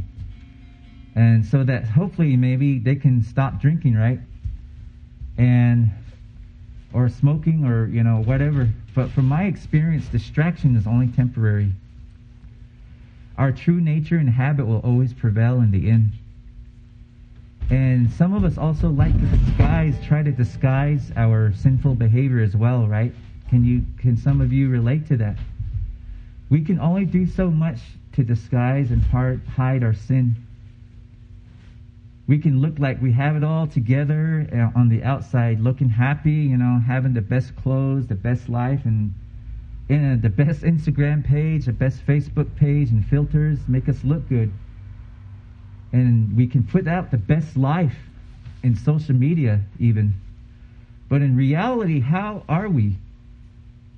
And 1.15 1.45
so 1.45 1.63
that 1.63 1.85
hopefully 1.85 2.35
maybe 2.35 2.79
they 2.79 2.97
can 2.97 3.23
stop 3.23 3.61
drinking, 3.61 3.95
right? 3.95 4.19
And 5.37 5.89
or 6.91 7.07
smoking 7.07 7.63
or 7.63 7.87
you 7.87 8.03
know 8.03 8.23
whatever. 8.23 8.67
But 8.93 9.09
from 9.11 9.29
my 9.29 9.45
experience, 9.45 10.05
distraction 10.07 10.75
is 10.75 10.85
only 10.85 11.07
temporary. 11.07 11.71
Our 13.37 13.53
true 13.53 13.79
nature 13.79 14.17
and 14.17 14.29
habit 14.29 14.67
will 14.67 14.79
always 14.79 15.13
prevail 15.13 15.61
in 15.61 15.71
the 15.71 15.89
end. 15.89 16.11
And 17.69 18.11
some 18.11 18.33
of 18.33 18.43
us 18.45 18.57
also 18.57 18.89
like 18.89 19.13
to 19.19 19.25
disguise, 19.27 19.95
try 20.05 20.21
to 20.23 20.31
disguise 20.31 21.11
our 21.15 21.51
sinful 21.53 21.95
behavior 21.95 22.41
as 22.41 22.55
well, 22.55 22.87
right? 22.87 23.13
Can 23.49 23.63
you 23.65 23.83
can 23.97 24.17
some 24.17 24.41
of 24.41 24.53
you 24.53 24.69
relate 24.69 25.07
to 25.07 25.17
that? 25.17 25.37
We 26.49 26.61
can 26.61 26.79
only 26.79 27.05
do 27.05 27.25
so 27.25 27.49
much 27.51 27.79
to 28.13 28.23
disguise 28.23 28.91
and 28.91 29.07
part, 29.09 29.39
hide 29.47 29.83
our 29.83 29.93
sin. 29.93 30.35
we 32.27 32.37
can 32.39 32.61
look 32.61 32.79
like 32.79 33.01
we 33.01 33.11
have 33.11 33.35
it 33.35 33.43
all 33.43 33.67
together 33.67 34.47
uh, 34.53 34.79
on 34.79 34.89
the 34.89 35.03
outside, 35.03 35.59
looking 35.59 35.89
happy, 35.89 36.31
you 36.31 36.57
know, 36.57 36.79
having 36.79 37.13
the 37.13 37.21
best 37.21 37.55
clothes, 37.55 38.07
the 38.07 38.15
best 38.15 38.47
life, 38.49 38.85
and 38.85 39.13
in 39.89 40.21
the 40.21 40.29
best 40.29 40.61
Instagram 40.61 41.23
page, 41.23 41.65
the 41.65 41.73
best 41.73 42.05
Facebook 42.05 42.55
page, 42.55 42.89
and 42.91 43.05
filters 43.05 43.67
make 43.67 43.89
us 43.89 44.03
look 44.03 44.27
good. 44.29 44.51
And 45.93 46.35
we 46.35 46.47
can 46.47 46.63
put 46.63 46.87
out 46.87 47.11
the 47.11 47.17
best 47.17 47.55
life 47.55 47.95
in 48.63 48.75
social 48.75 49.15
media, 49.15 49.61
even. 49.79 50.13
But 51.07 51.21
in 51.21 51.37
reality, 51.37 51.99
how 51.99 52.43
are 52.49 52.67
we? 52.67 52.95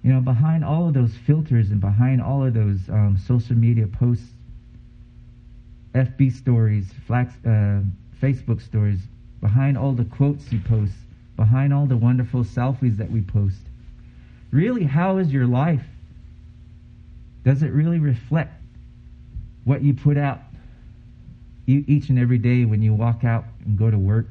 You 0.04 0.14
know, 0.14 0.22
behind 0.22 0.64
all 0.64 0.88
of 0.88 0.94
those 0.94 1.16
filters 1.16 1.72
and 1.72 1.82
behind 1.82 2.22
all 2.22 2.46
of 2.46 2.54
those 2.54 2.90
um, 2.90 3.18
social 3.25 3.56
media 3.56 3.88
posts, 3.88 4.28
FB 5.96 6.34
stories, 6.34 6.86
flax, 7.08 7.34
uh, 7.46 7.82
Facebook 8.22 8.62
stories, 8.62 9.00
behind 9.40 9.78
all 9.78 9.94
the 9.94 10.06
quotes 10.06 10.52
you 10.52 10.60
post, 10.60 10.94
behind 11.38 11.74
all 11.74 11.86
the 11.86 11.98
wonderful 11.98 12.44
selfies 12.44 12.98
that 12.98 13.10
we 13.10 13.22
post, 13.22 13.62
really, 14.52 14.84
how 14.84 15.18
is 15.18 15.32
your 15.32 15.48
life? 15.48 15.84
Does 17.44 17.64
it 17.64 17.72
really 17.72 18.00
reflect 18.00 18.52
what 19.64 19.82
you 19.82 19.94
put 19.94 20.18
out 20.18 20.42
each 21.68 22.10
and 22.10 22.20
every 22.20 22.38
day 22.38 22.66
when 22.66 22.82
you 22.82 22.94
walk 22.94 23.24
out 23.24 23.46
and 23.66 23.78
go 23.78 23.90
to 23.90 23.98
work 23.98 24.28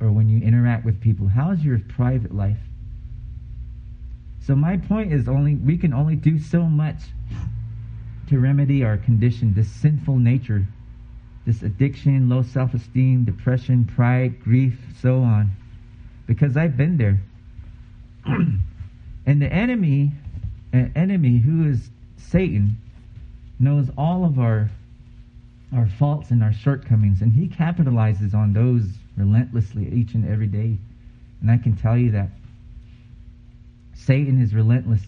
or 0.00 0.10
when 0.10 0.28
you 0.28 0.40
interact 0.40 0.84
with 0.84 1.00
people? 1.00 1.28
How 1.28 1.50
is 1.50 1.64
your 1.64 1.78
private 1.78 2.34
life? 2.34 2.58
So 4.40 4.54
my 4.54 4.76
point 4.76 5.12
is 5.12 5.28
only 5.28 5.56
we 5.56 5.76
can 5.76 5.92
only 5.92 6.14
do 6.14 6.38
so 6.38 6.62
much 6.62 6.96
to 8.28 8.38
remedy 8.38 8.84
our 8.84 8.96
condition, 8.96 9.54
this 9.54 9.68
sinful 9.68 10.18
nature, 10.18 10.66
this 11.44 11.62
addiction, 11.62 12.28
low 12.28 12.42
self-esteem, 12.42 13.24
depression, 13.24 13.84
pride, 13.84 14.42
grief, 14.42 14.78
so 15.00 15.20
on. 15.20 15.50
Because 16.26 16.56
I've 16.56 16.76
been 16.76 16.96
there. 16.96 17.20
and 18.26 19.42
the 19.42 19.52
enemy, 19.52 20.12
an 20.72 20.92
enemy 20.96 21.38
who 21.38 21.68
is 21.68 21.90
Satan, 22.16 22.76
knows 23.58 23.88
all 23.96 24.24
of 24.24 24.38
our 24.38 24.70
our 25.74 25.86
faults 25.86 26.30
and 26.30 26.42
our 26.42 26.52
shortcomings, 26.52 27.22
and 27.22 27.32
he 27.32 27.48
capitalizes 27.48 28.34
on 28.34 28.52
those 28.52 28.84
relentlessly 29.16 29.92
each 29.92 30.14
and 30.14 30.28
every 30.28 30.46
day. 30.46 30.78
And 31.40 31.50
I 31.50 31.58
can 31.58 31.76
tell 31.76 31.96
you 31.96 32.10
that 32.12 32.28
Satan 33.94 34.40
is 34.40 34.54
relentless. 34.54 35.02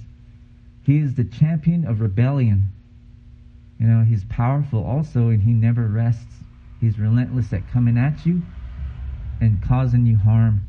He 0.85 0.99
is 0.99 1.15
the 1.15 1.25
champion 1.25 1.87
of 1.87 2.01
rebellion. 2.01 2.65
You 3.79 3.87
know, 3.87 4.05
he's 4.05 4.25
powerful 4.25 4.85
also, 4.85 5.29
and 5.29 5.43
he 5.43 5.53
never 5.53 5.87
rests. 5.87 6.25
He's 6.81 6.99
relentless 6.99 7.53
at 7.53 7.69
coming 7.71 7.99
at 7.99 8.27
you 8.27 8.43
and 9.41 9.63
causing 9.63 10.07
you 10.07 10.17
harm. 10.17 10.63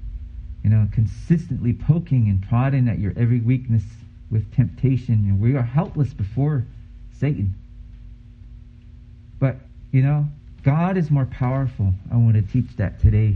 You 0.64 0.70
know, 0.70 0.88
consistently 0.92 1.74
poking 1.74 2.28
and 2.28 2.46
prodding 2.48 2.88
at 2.90 3.00
your 3.00 3.14
every 3.16 3.40
weakness 3.40 3.84
with 4.30 4.54
temptation. 4.54 5.16
And 5.16 5.40
we 5.40 5.56
are 5.56 5.64
helpless 5.64 6.14
before 6.14 6.66
Satan. 7.18 7.56
But, 9.40 9.56
you 9.92 10.02
know, 10.02 10.28
God 10.64 10.98
is 10.98 11.10
more 11.10 11.26
powerful. 11.26 11.94
I 12.12 12.18
want 12.18 12.36
to 12.36 12.42
teach 12.42 12.76
that 12.78 13.00
today. 13.00 13.36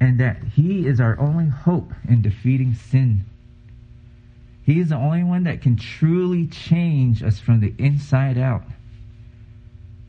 And 0.00 0.20
that 0.20 0.42
He 0.54 0.86
is 0.86 1.00
our 1.00 1.18
only 1.18 1.48
hope 1.48 1.92
in 2.08 2.22
defeating 2.22 2.74
sin. 2.74 3.24
He 4.64 4.80
is 4.80 4.88
the 4.88 4.96
only 4.96 5.22
one 5.22 5.44
that 5.44 5.62
can 5.62 5.76
truly 5.76 6.46
change 6.46 7.22
us 7.22 7.38
from 7.38 7.60
the 7.60 7.72
inside 7.78 8.36
out. 8.36 8.64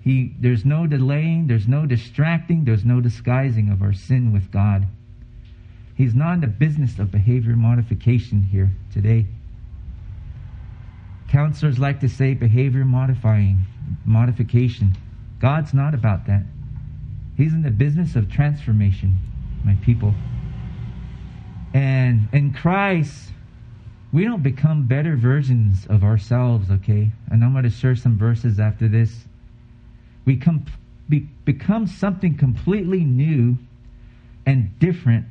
He, 0.02 0.34
there's 0.40 0.66
no 0.66 0.88
delaying, 0.88 1.48
there's 1.48 1.68
no 1.68 1.86
distracting, 1.86 2.66
there's 2.66 2.86
no 2.86 3.02
disguising 3.02 3.70
of 3.70 3.82
our 3.82 3.94
sin 3.94 4.32
with 4.32 4.52
God. 4.52 4.88
He's 5.96 6.16
not 6.16 6.34
in 6.36 6.42
the 6.42 6.48
business 6.48 6.98
of 6.98 7.12
behavior 7.12 7.56
modification 7.56 8.44
here 8.44 8.72
today. 8.94 9.26
Counselors 11.28 11.78
like 11.78 12.00
to 12.00 12.10
say 12.10 12.34
behavior 12.34 12.86
modifying, 12.86 13.60
modification. 14.06 14.96
God's 15.40 15.74
not 15.74 15.94
about 15.94 16.26
that. 16.28 16.44
He's 17.36 17.54
in 17.54 17.62
the 17.62 17.72
business 17.72 18.16
of 18.16 18.32
transformation, 18.32 19.16
my 19.64 19.76
people. 19.84 20.14
And 21.74 22.28
in 22.32 22.54
Christ, 22.54 23.30
we 24.12 24.24
don't 24.24 24.42
become 24.42 24.88
better 24.88 25.16
versions 25.16 25.86
of 25.88 26.04
ourselves, 26.04 26.72
okay? 26.72 27.12
And 27.30 27.44
I'm 27.44 27.52
going 27.52 27.66
to 27.66 27.70
share 27.70 27.96
some 27.96 28.18
verses 28.18 28.60
after 28.60 28.88
this. 28.88 29.26
We 30.26 30.38
com- 30.38 30.66
be- 31.10 31.30
become 31.46 31.88
something 31.88 32.38
completely 32.38 33.04
new 33.04 33.58
and 34.46 34.78
different 34.80 35.26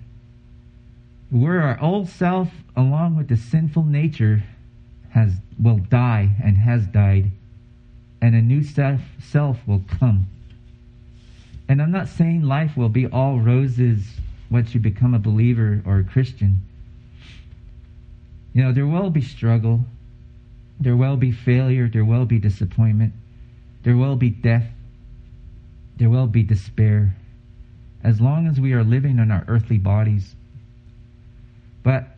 where 1.31 1.63
our 1.63 1.81
old 1.81 2.09
self, 2.09 2.49
along 2.77 3.17
with 3.17 3.29
the 3.29 3.37
sinful 3.37 3.85
nature, 3.85 4.45
has 5.17 5.33
will 5.59 5.79
die 5.79 6.29
and 6.45 6.59
has 6.59 6.87
died, 6.89 7.31
and 8.21 8.35
a 8.35 8.43
new 8.43 8.63
self, 8.63 9.01
self 9.19 9.57
will 9.67 9.83
come. 9.99 10.27
And 11.71 11.81
I'm 11.81 11.91
not 11.91 12.09
saying 12.09 12.43
life 12.43 12.77
will 12.77 12.91
be 12.91 13.07
all 13.07 13.41
roses 13.41 14.05
once 14.51 14.75
you 14.75 14.81
become 14.81 15.15
a 15.15 15.19
believer 15.19 15.83
or 15.87 15.99
a 15.99 16.05
Christian. 16.05 16.61
You 18.53 18.63
know, 18.63 18.73
there 18.73 18.87
will 18.87 19.09
be 19.09 19.23
struggle, 19.23 19.81
there 20.79 20.97
will 20.97 21.17
be 21.17 21.33
failure, 21.33 21.89
there 21.89 22.05
will 22.05 22.27
be 22.27 22.39
disappointment, 22.39 23.15
there 23.85 23.97
will 23.97 24.17
be 24.17 24.29
death, 24.29 24.69
there 25.97 26.11
will 26.11 26.27
be 26.27 26.43
despair, 26.43 27.17
as 28.05 28.21
long 28.21 28.47
as 28.47 28.61
we 28.61 28.75
are 28.75 28.85
living 28.85 29.19
in 29.19 29.31
our 29.31 29.47
earthly 29.49 29.79
bodies. 29.79 30.35
But 31.83 32.16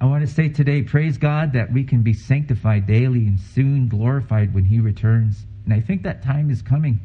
I 0.00 0.06
want 0.06 0.26
to 0.26 0.32
say 0.32 0.48
today, 0.48 0.82
praise 0.82 1.18
God 1.18 1.52
that 1.54 1.72
we 1.72 1.82
can 1.82 2.02
be 2.02 2.12
sanctified 2.12 2.86
daily 2.86 3.26
and 3.26 3.40
soon 3.40 3.88
glorified 3.88 4.54
when 4.54 4.64
He 4.64 4.78
returns. 4.78 5.44
And 5.64 5.74
I 5.74 5.80
think 5.80 6.04
that 6.04 6.22
time 6.22 6.50
is 6.50 6.62
coming. 6.62 7.00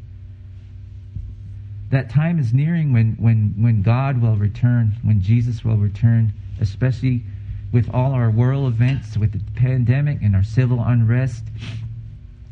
That 1.89 2.09
time 2.09 2.39
is 2.39 2.53
nearing 2.53 2.93
when, 2.93 3.15
when, 3.19 3.55
when 3.57 3.81
God 3.81 4.21
will 4.21 4.35
return, 4.35 4.95
when 5.03 5.21
Jesus 5.21 5.63
will 5.63 5.77
return, 5.77 6.33
especially 6.61 7.23
with 7.71 7.89
all 7.93 8.13
our 8.13 8.29
world 8.29 8.71
events, 8.71 9.17
with 9.17 9.31
the 9.31 9.41
pandemic 9.59 10.21
and 10.21 10.35
our 10.35 10.43
civil 10.43 10.83
unrest. 10.83 11.43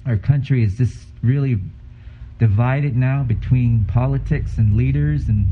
Our 0.07 0.17
country 0.17 0.63
is 0.63 0.77
just 0.77 1.07
really 1.21 1.59
divided 2.39 2.95
now 2.95 3.21
between 3.21 3.85
politics 3.85 4.57
and 4.57 4.75
leaders 4.75 5.27
and 5.27 5.47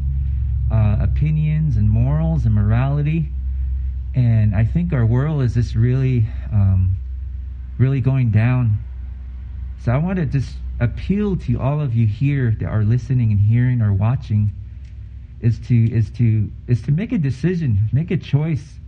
uh, 0.71 0.97
opinions 0.99 1.77
and 1.77 1.87
morals 1.87 2.45
and 2.45 2.55
morality. 2.55 3.29
And 4.15 4.55
I 4.55 4.65
think 4.65 4.91
our 4.93 5.05
world 5.05 5.43
is 5.43 5.53
just 5.53 5.75
really, 5.75 6.25
um, 6.51 6.95
really 7.77 8.01
going 8.01 8.31
down. 8.31 8.77
So 9.83 9.91
I 9.91 9.97
want 9.97 10.17
to 10.17 10.25
just 10.25 10.55
appeal 10.79 11.35
to 11.35 11.59
all 11.59 11.79
of 11.79 11.93
you 11.93 12.07
here 12.07 12.55
that 12.59 12.67
are 12.67 12.83
listening 12.83 13.31
and 13.31 13.39
hearing 13.39 13.81
or 13.81 13.93
watching 13.93 14.51
is 15.41 15.59
to 15.59 15.91
is 15.91 16.09
to 16.11 16.51
is 16.67 16.81
to 16.81 16.91
make 16.91 17.11
a 17.11 17.17
decision, 17.17 17.89
make 17.93 18.11
a 18.11 18.17
choice 18.17 18.79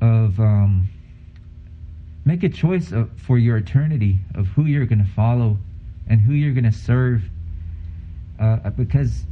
of 0.00 0.38
um, 0.38 0.88
make 2.24 2.42
a 2.42 2.48
choice 2.48 2.92
of, 2.92 3.10
for 3.18 3.38
your 3.38 3.56
eternity 3.56 4.18
of 4.34 4.46
who 4.48 4.64
you're 4.64 4.86
going 4.86 5.04
to 5.04 5.10
follow 5.12 5.56
and 6.06 6.20
who 6.20 6.32
you're 6.32 6.54
going 6.54 6.64
to 6.64 6.72
serve. 6.72 7.22
Uh, 8.38 8.70
because 8.70 9.24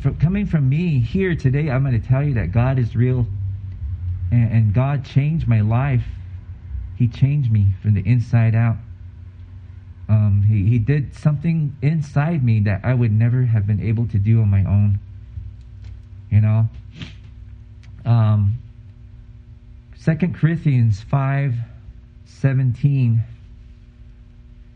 from, 0.00 0.16
coming 0.18 0.46
from 0.46 0.68
me 0.68 0.98
here 0.98 1.34
today, 1.34 1.70
I'm 1.70 1.84
going 1.84 2.00
to 2.00 2.06
tell 2.06 2.22
you 2.22 2.34
that 2.34 2.52
God 2.52 2.78
is 2.78 2.96
real 2.96 3.26
and, 4.34 4.52
and 4.52 4.74
God 4.74 5.04
changed 5.04 5.46
my 5.46 5.60
life. 5.60 6.04
He 6.96 7.06
changed 7.06 7.52
me 7.52 7.68
from 7.80 7.94
the 7.94 8.00
inside 8.00 8.54
out. 8.54 8.76
Um, 10.08 10.44
he, 10.48 10.68
he 10.68 10.78
did 10.78 11.14
something 11.14 11.76
inside 11.80 12.44
me 12.44 12.60
that 12.60 12.80
I 12.84 12.94
would 12.94 13.12
never 13.12 13.44
have 13.44 13.66
been 13.66 13.80
able 13.80 14.06
to 14.08 14.18
do 14.18 14.40
on 14.40 14.50
my 14.50 14.64
own. 14.64 14.98
You 16.30 16.40
know? 16.40 16.68
Um, 18.04 18.58
2 20.04 20.14
Corinthians 20.34 21.00
5 21.00 21.54
17 22.26 23.22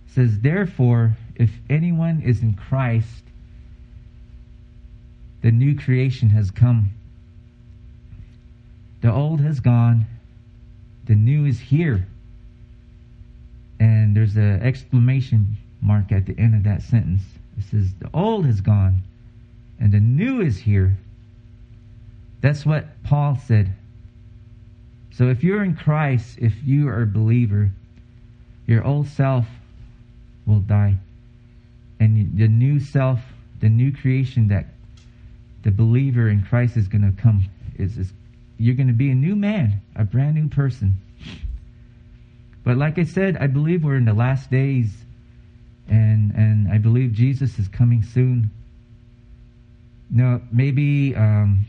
says, 0.06 0.38
Therefore, 0.40 1.16
if 1.34 1.50
anyone 1.68 2.22
is 2.22 2.42
in 2.42 2.54
Christ, 2.54 3.24
the 5.42 5.50
new 5.50 5.76
creation 5.76 6.30
has 6.30 6.50
come. 6.50 6.90
The 9.00 9.12
old 9.12 9.40
has 9.40 9.60
gone, 9.60 10.06
the 11.04 11.14
new 11.14 11.46
is 11.46 11.60
here. 11.60 12.06
And 13.80 14.16
there's 14.16 14.36
an 14.36 14.62
exclamation 14.62 15.56
mark 15.80 16.10
at 16.10 16.26
the 16.26 16.36
end 16.38 16.54
of 16.54 16.64
that 16.64 16.82
sentence. 16.82 17.22
It 17.56 17.64
says, 17.70 17.94
The 18.00 18.10
old 18.12 18.44
has 18.46 18.60
gone, 18.60 19.02
and 19.78 19.92
the 19.92 20.00
new 20.00 20.40
is 20.40 20.58
here. 20.58 20.96
That's 22.40 22.66
what 22.66 22.86
Paul 23.04 23.38
said. 23.46 23.72
So 25.12 25.28
if 25.28 25.42
you're 25.42 25.64
in 25.64 25.74
Christ, 25.74 26.38
if 26.40 26.52
you 26.64 26.88
are 26.88 27.02
a 27.02 27.06
believer, 27.06 27.70
your 28.66 28.84
old 28.84 29.08
self 29.08 29.46
will 30.46 30.60
die. 30.60 30.96
and 32.00 32.38
the 32.38 32.46
new 32.46 32.78
self, 32.78 33.20
the 33.60 33.68
new 33.68 33.92
creation 33.92 34.48
that 34.48 34.66
the 35.64 35.70
believer 35.70 36.28
in 36.28 36.42
Christ 36.42 36.76
is 36.76 36.86
going 36.86 37.02
to 37.02 37.20
come 37.20 37.44
is, 37.76 37.98
is 37.98 38.12
you're 38.58 38.74
going 38.74 38.88
to 38.88 38.92
be 38.92 39.10
a 39.10 39.14
new 39.14 39.36
man, 39.36 39.80
a 39.96 40.04
brand 40.04 40.34
new 40.34 40.48
person. 40.48 40.96
But 42.64 42.76
like 42.76 42.98
I 42.98 43.04
said, 43.04 43.36
I 43.38 43.46
believe 43.46 43.84
we're 43.84 43.96
in 43.96 44.04
the 44.04 44.12
last 44.12 44.50
days 44.50 44.92
and 45.88 46.32
and 46.34 46.70
I 46.70 46.78
believe 46.78 47.12
Jesus 47.12 47.58
is 47.58 47.68
coming 47.68 48.02
soon. 48.02 48.50
Now, 50.10 50.40
maybe 50.52 51.14
um, 51.16 51.66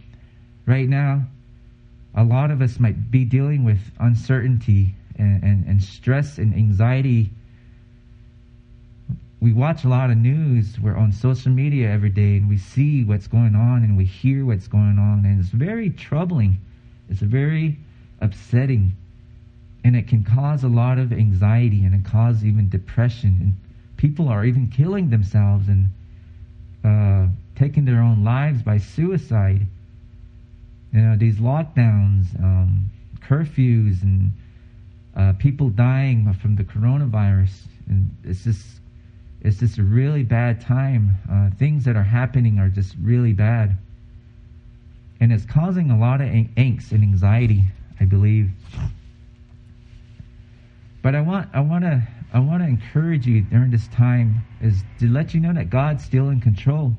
right 0.66 0.88
now, 0.88 1.24
a 2.16 2.24
lot 2.24 2.52
of 2.52 2.62
us 2.62 2.80
might 2.80 3.12
be 3.12 3.26
dealing 3.26 3.64
with 3.64 3.80
uncertainty 4.00 4.96
and, 5.18 5.44
and, 5.44 5.68
and 5.68 5.84
stress 5.84 6.38
and 6.38 6.54
anxiety. 6.54 7.32
We 9.42 9.54
watch 9.54 9.84
a 9.84 9.90
lot 9.90 10.10
of 10.10 10.18
news. 10.18 10.80
We're 10.80 10.98
on 10.98 11.12
social 11.12 11.52
media 11.52 11.90
every 11.90 12.10
day, 12.10 12.38
and 12.38 12.50
we 12.50 12.58
see 12.58 13.04
what's 13.04 13.28
going 13.28 13.56
on, 13.56 13.84
and 13.84 13.98
we 13.98 14.06
hear 14.06 14.46
what's 14.46 14.68
going 14.68 15.00
on, 15.00 15.24
and 15.26 15.40
it's 15.40 15.50
very 15.50 15.90
troubling. 15.90 16.60
It's 17.10 17.22
very 17.22 17.78
upsetting, 18.20 18.94
and 19.84 19.96
it 19.96 20.08
can 20.08 20.24
cause 20.24 20.64
a 20.64 20.68
lot 20.68 21.00
of 21.00 21.12
anxiety, 21.12 21.84
and 21.86 21.96
it 21.96 22.06
causes 22.06 22.46
even 22.46 22.70
depression 22.70 23.38
and 23.42 23.54
people 24.00 24.30
are 24.30 24.46
even 24.46 24.70
killing 24.70 25.10
themselves 25.10 25.68
and 25.68 25.90
uh, 26.86 27.28
taking 27.58 27.84
their 27.84 28.00
own 28.00 28.24
lives 28.24 28.64
by 28.64 28.78
suicide. 28.78 29.68
You 30.94 31.02
know, 31.02 31.18
these 31.18 31.36
lockdowns, 31.36 32.28
um, 32.42 32.90
curfews, 33.20 34.02
and 34.02 34.32
uh, 35.18 35.34
people 35.34 35.70
dying 35.70 36.32
from 36.34 36.56
the 36.56 36.64
coronavirus, 36.64 37.52
and 37.90 38.10
it's 38.24 38.46
just 38.46 38.66
it's 39.42 39.60
just 39.60 39.78
a 39.78 39.84
really 39.84 40.24
bad 40.24 40.62
time. 40.62 41.16
Uh, 41.30 41.50
things 41.58 41.84
that 41.84 41.98
are 41.98 42.04
happening 42.04 42.58
are 42.58 42.70
just 42.70 42.96
really 43.02 43.34
bad, 43.34 43.76
and 45.20 45.34
it's 45.34 45.46
causing 45.46 45.92
a 45.92 45.98
lot 45.98 46.22
of 46.22 46.28
angst 46.28 46.92
and 46.92 47.04
anxiety, 47.04 47.64
I 48.00 48.06
believe. 48.06 48.50
But 51.02 51.16
I 51.16 51.22
want 51.22 51.50
I 51.54 51.62
want 51.62 51.84
to 51.84 52.08
I 52.34 52.40
want 52.40 52.62
to 52.62 52.68
encourage 52.68 53.26
you 53.26 53.42
during 53.42 53.72
this 53.72 53.88
time 53.88 54.44
is 54.62 54.84
to 55.00 55.08
let 55.08 55.34
you 55.34 55.40
know 55.40 55.54
that 55.54 55.70
God's 55.70 56.04
still 56.04 56.30
in 56.30 56.42
control. 56.42 56.94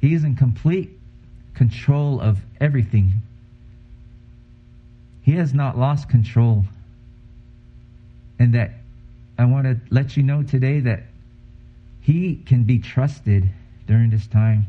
He 0.00 0.14
is 0.14 0.24
in 0.24 0.36
complete 0.36 0.90
control 1.54 2.20
of 2.20 2.40
everything. 2.60 3.22
He 5.22 5.32
has 5.32 5.54
not 5.54 5.78
lost 5.78 6.08
control. 6.08 6.64
And 8.38 8.52
that 8.54 8.72
I 9.38 9.46
want 9.46 9.64
to 9.64 9.80
let 9.90 10.16
you 10.16 10.22
know 10.22 10.42
today 10.42 10.80
that 10.80 11.04
He 12.00 12.36
can 12.44 12.64
be 12.64 12.78
trusted 12.78 13.48
during 13.86 14.10
this 14.10 14.26
time. 14.26 14.66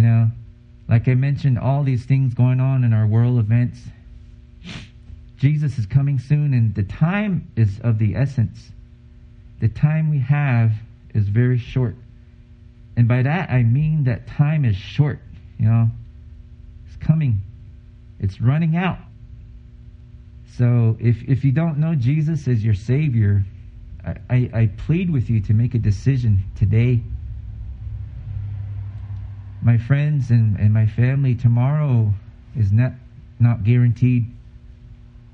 You 0.00 0.06
know, 0.06 0.30
like 0.88 1.08
I 1.08 1.14
mentioned, 1.14 1.58
all 1.58 1.82
these 1.82 2.06
things 2.06 2.32
going 2.32 2.58
on 2.58 2.84
in 2.84 2.94
our 2.94 3.06
world 3.06 3.38
events 3.38 3.80
Jesus 5.36 5.78
is 5.78 5.84
coming 5.84 6.18
soon, 6.18 6.54
and 6.54 6.74
the 6.74 6.84
time 6.84 7.50
is 7.54 7.78
of 7.80 7.98
the 7.98 8.16
essence. 8.16 8.72
The 9.60 9.68
time 9.68 10.08
we 10.10 10.20
have 10.20 10.72
is 11.14 11.28
very 11.28 11.58
short. 11.58 11.96
And 12.96 13.06
by 13.06 13.20
that, 13.22 13.50
I 13.50 13.62
mean 13.62 14.04
that 14.04 14.26
time 14.26 14.64
is 14.64 14.76
short. 14.76 15.20
You 15.58 15.66
know, 15.66 15.88
it's 16.86 16.96
coming, 16.96 17.42
it's 18.18 18.40
running 18.40 18.74
out. 18.74 18.98
So 20.56 20.96
if, 20.98 21.22
if 21.24 21.44
you 21.44 21.52
don't 21.52 21.76
know 21.76 21.94
Jesus 21.94 22.48
as 22.48 22.64
your 22.64 22.74
Savior, 22.74 23.44
I, 24.02 24.16
I, 24.30 24.50
I 24.54 24.70
plead 24.86 25.10
with 25.10 25.28
you 25.28 25.40
to 25.40 25.52
make 25.52 25.74
a 25.74 25.78
decision 25.78 26.40
today. 26.56 27.00
My 29.62 29.76
friends 29.76 30.30
and, 30.30 30.58
and 30.58 30.72
my 30.72 30.86
family, 30.86 31.34
tomorrow 31.34 32.12
is 32.56 32.72
not, 32.72 32.92
not 33.38 33.62
guaranteed. 33.62 34.26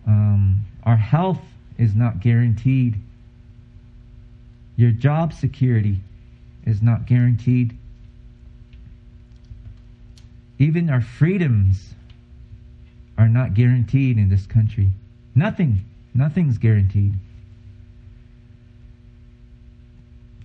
Um, 0.06 0.65
our 0.82 0.97
health 0.97 1.43
is 1.78 1.95
not 1.95 2.21
guaranteed. 2.21 2.97
Your 4.76 4.91
job 4.91 5.32
security 5.32 6.00
is 6.65 6.82
not 6.82 7.06
guaranteed. 7.06 7.76
Even 10.58 10.91
our 10.91 11.00
freedoms 11.00 11.95
are 13.19 13.28
not 13.28 13.54
guaranteed 13.54 14.19
in 14.19 14.28
this 14.28 14.47
country. 14.47 14.89
Nothing, 15.34 15.84
nothing's 16.15 16.58
guaranteed. 16.58 17.15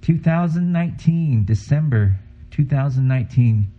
2019, 0.02 1.46
December 1.46 2.15
2019, 2.52 3.72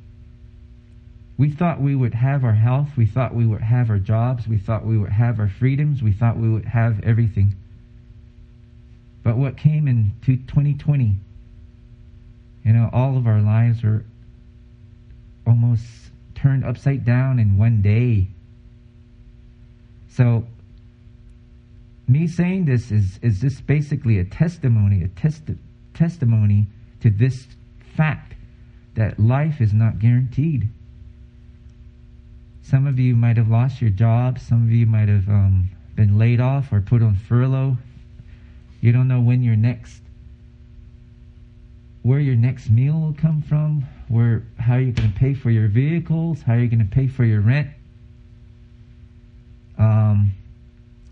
we 1.39 1.51
thought 1.51 1.81
we 1.81 1.95
would 1.95 2.15
have 2.15 2.45
our 2.45 2.55
health. 2.55 2.91
We 2.97 3.07
thought 3.07 3.35
we 3.35 3.47
would 3.47 3.63
have 3.63 3.91
our 3.91 3.99
jobs. 3.99 4.47
We 4.47 4.59
thought 4.59 4.85
we 4.85 4.99
would 4.99 5.13
have 5.13 5.41
our 5.41 5.49
freedoms. 5.49 6.03
We 6.03 6.13
thought 6.13 6.37
we 6.37 6.49
would 6.49 6.67
have 6.67 7.03
everything. 7.03 7.55
But 9.23 9.37
what 9.37 9.57
came 9.57 9.89
in 9.89 10.13
2020, 10.23 11.17
you 12.65 12.73
know, 12.73 12.91
all 12.93 13.17
of 13.17 13.27
our 13.27 13.41
lives 13.41 13.83
were 13.83 14.05
almost 15.47 15.85
turned 16.35 16.65
upside 16.65 17.05
down 17.05 17.39
in 17.39 17.57
one 17.57 17.83
day. 17.83 18.29
So, 20.09 20.47
me 22.07 22.27
saying 22.27 22.67
this 22.67 22.91
is, 22.91 23.19
is 23.23 23.41
just 23.41 23.67
basically 23.67 24.19
a 24.19 24.25
testimony, 24.25 25.03
a 25.03 25.09
testi- 25.09 25.59
testimony 25.95 26.67
to 27.01 27.11
this 27.11 27.47
fact 27.97 28.32
that 28.95 29.19
life 29.19 29.61
is 29.61 29.73
not 29.73 29.99
guaranteed. 29.99 30.69
Some 32.63 32.87
of 32.87 32.99
you 32.99 33.17
might 33.17 33.37
have 33.37 33.49
lost 33.49 33.81
your 33.81 33.91
job. 33.91 34.39
Some 34.39 34.65
of 34.65 34.71
you 34.71 34.87
might 34.87 35.09
have 35.09 35.29
um, 35.29 35.71
been 35.95 36.19
laid 36.19 36.41
off 36.41 36.73
or 36.73 36.81
put 36.81 37.03
on 37.03 37.17
furlough. 37.17 37.77
You 38.81 38.93
don't 38.93 39.09
know 39.09 39.21
when 39.21 39.43
your 39.43 39.57
next, 39.57 40.01
where 42.03 42.21
your 42.21 42.37
next 42.37 42.71
meal 42.71 43.01
will 43.01 43.15
come 43.15 43.43
from. 43.43 43.87
Where 44.09 44.45
how 44.59 44.77
you're 44.77 44.93
going 44.93 45.13
to 45.13 45.19
pay 45.19 45.35
for 45.35 45.51
your 45.51 45.69
vehicles. 45.69 46.43
How 46.43 46.55
you're 46.55 46.67
going 46.67 46.79
to 46.79 46.95
pay 46.95 47.09
for 47.09 47.25
your 47.25 47.41
rent. 47.41 47.69
Um, 49.79 50.33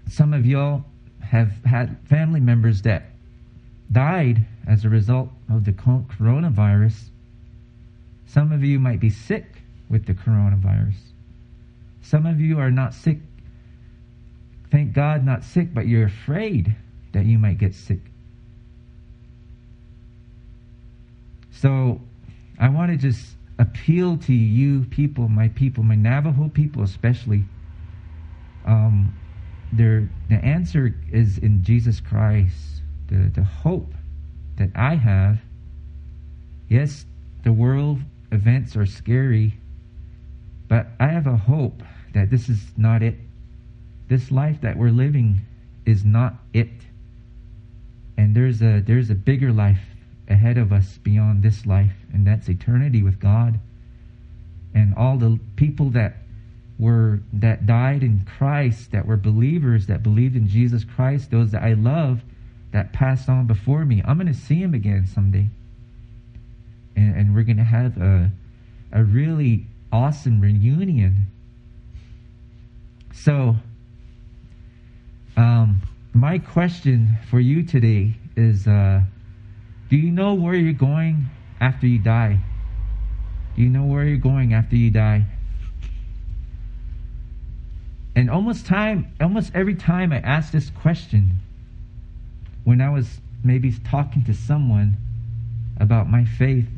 some 0.08 0.32
of 0.32 0.46
y'all 0.46 0.84
have 1.20 1.52
had 1.64 1.96
family 2.08 2.40
members 2.40 2.82
that 2.82 3.04
died 3.90 4.44
as 4.66 4.84
a 4.84 4.88
result 4.88 5.30
of 5.48 5.64
the 5.64 5.72
coronavirus. 5.72 7.09
Some 8.32 8.52
of 8.52 8.62
you 8.62 8.78
might 8.78 9.00
be 9.00 9.10
sick 9.10 9.44
with 9.88 10.06
the 10.06 10.14
coronavirus. 10.14 10.94
Some 12.00 12.26
of 12.26 12.40
you 12.40 12.60
are 12.60 12.70
not 12.70 12.94
sick. 12.94 13.18
Thank 14.70 14.92
God, 14.92 15.24
not 15.24 15.42
sick, 15.42 15.74
but 15.74 15.88
you're 15.88 16.06
afraid 16.06 16.76
that 17.12 17.26
you 17.26 17.38
might 17.40 17.58
get 17.58 17.74
sick. 17.74 17.98
So 21.50 22.00
I 22.56 22.68
want 22.68 22.92
to 22.92 22.96
just 22.96 23.34
appeal 23.58 24.16
to 24.18 24.32
you 24.32 24.84
people, 24.84 25.28
my 25.28 25.48
people, 25.48 25.82
my 25.82 25.96
Navajo 25.96 26.48
people 26.48 26.84
especially. 26.84 27.42
Um, 28.64 29.12
the 29.72 30.08
answer 30.30 30.94
is 31.10 31.38
in 31.38 31.64
Jesus 31.64 31.98
Christ. 31.98 32.82
The, 33.08 33.28
the 33.34 33.42
hope 33.42 33.92
that 34.56 34.70
I 34.76 34.94
have. 34.94 35.38
Yes, 36.68 37.04
the 37.42 37.52
world 37.52 37.98
events 38.32 38.76
are 38.76 38.86
scary, 38.86 39.54
but 40.68 40.88
I 40.98 41.08
have 41.08 41.26
a 41.26 41.36
hope 41.36 41.82
that 42.14 42.30
this 42.30 42.48
is 42.48 42.62
not 42.76 43.02
it. 43.02 43.16
This 44.08 44.30
life 44.30 44.60
that 44.62 44.76
we're 44.76 44.90
living 44.90 45.40
is 45.86 46.04
not 46.04 46.34
it. 46.52 46.70
And 48.16 48.34
there's 48.34 48.62
a 48.62 48.80
there's 48.80 49.10
a 49.10 49.14
bigger 49.14 49.52
life 49.52 49.80
ahead 50.28 50.58
of 50.58 50.72
us 50.72 50.98
beyond 50.98 51.42
this 51.42 51.66
life, 51.66 51.94
and 52.12 52.26
that's 52.26 52.48
eternity 52.48 53.02
with 53.02 53.18
God. 53.18 53.58
And 54.74 54.94
all 54.94 55.16
the 55.16 55.38
people 55.56 55.90
that 55.90 56.18
were 56.78 57.20
that 57.32 57.66
died 57.66 58.02
in 58.02 58.24
Christ, 58.38 58.92
that 58.92 59.06
were 59.06 59.16
believers, 59.16 59.86
that 59.86 60.02
believed 60.02 60.36
in 60.36 60.48
Jesus 60.48 60.84
Christ, 60.84 61.30
those 61.30 61.50
that 61.50 61.62
I 61.62 61.74
love, 61.74 62.22
that 62.72 62.92
passed 62.92 63.28
on 63.28 63.46
before 63.46 63.84
me. 63.84 64.02
I'm 64.04 64.18
going 64.18 64.32
to 64.32 64.38
see 64.38 64.56
him 64.56 64.74
again 64.74 65.06
someday. 65.06 65.48
And, 66.96 67.16
and 67.16 67.34
we're 67.34 67.44
going 67.44 67.56
to 67.56 67.64
have 67.64 67.96
a, 67.98 68.30
a 68.92 69.04
really 69.04 69.66
awesome 69.92 70.40
reunion. 70.40 71.26
So, 73.12 73.56
um, 75.36 75.82
my 76.12 76.38
question 76.38 77.18
for 77.28 77.40
you 77.40 77.62
today 77.62 78.14
is 78.36 78.66
uh, 78.66 79.02
Do 79.88 79.96
you 79.96 80.10
know 80.10 80.34
where 80.34 80.54
you're 80.54 80.72
going 80.72 81.26
after 81.60 81.86
you 81.86 81.98
die? 81.98 82.40
Do 83.56 83.62
you 83.62 83.68
know 83.68 83.84
where 83.84 84.04
you're 84.04 84.16
going 84.16 84.54
after 84.54 84.76
you 84.76 84.90
die? 84.90 85.24
And 88.16 88.30
almost 88.30 88.66
time, 88.66 89.12
almost 89.20 89.52
every 89.54 89.74
time 89.74 90.12
I 90.12 90.18
ask 90.18 90.52
this 90.52 90.70
question, 90.70 91.40
when 92.64 92.80
I 92.80 92.90
was 92.90 93.20
maybe 93.42 93.72
talking 93.72 94.24
to 94.24 94.34
someone 94.34 94.96
about 95.78 96.08
my 96.08 96.24
faith, 96.24 96.68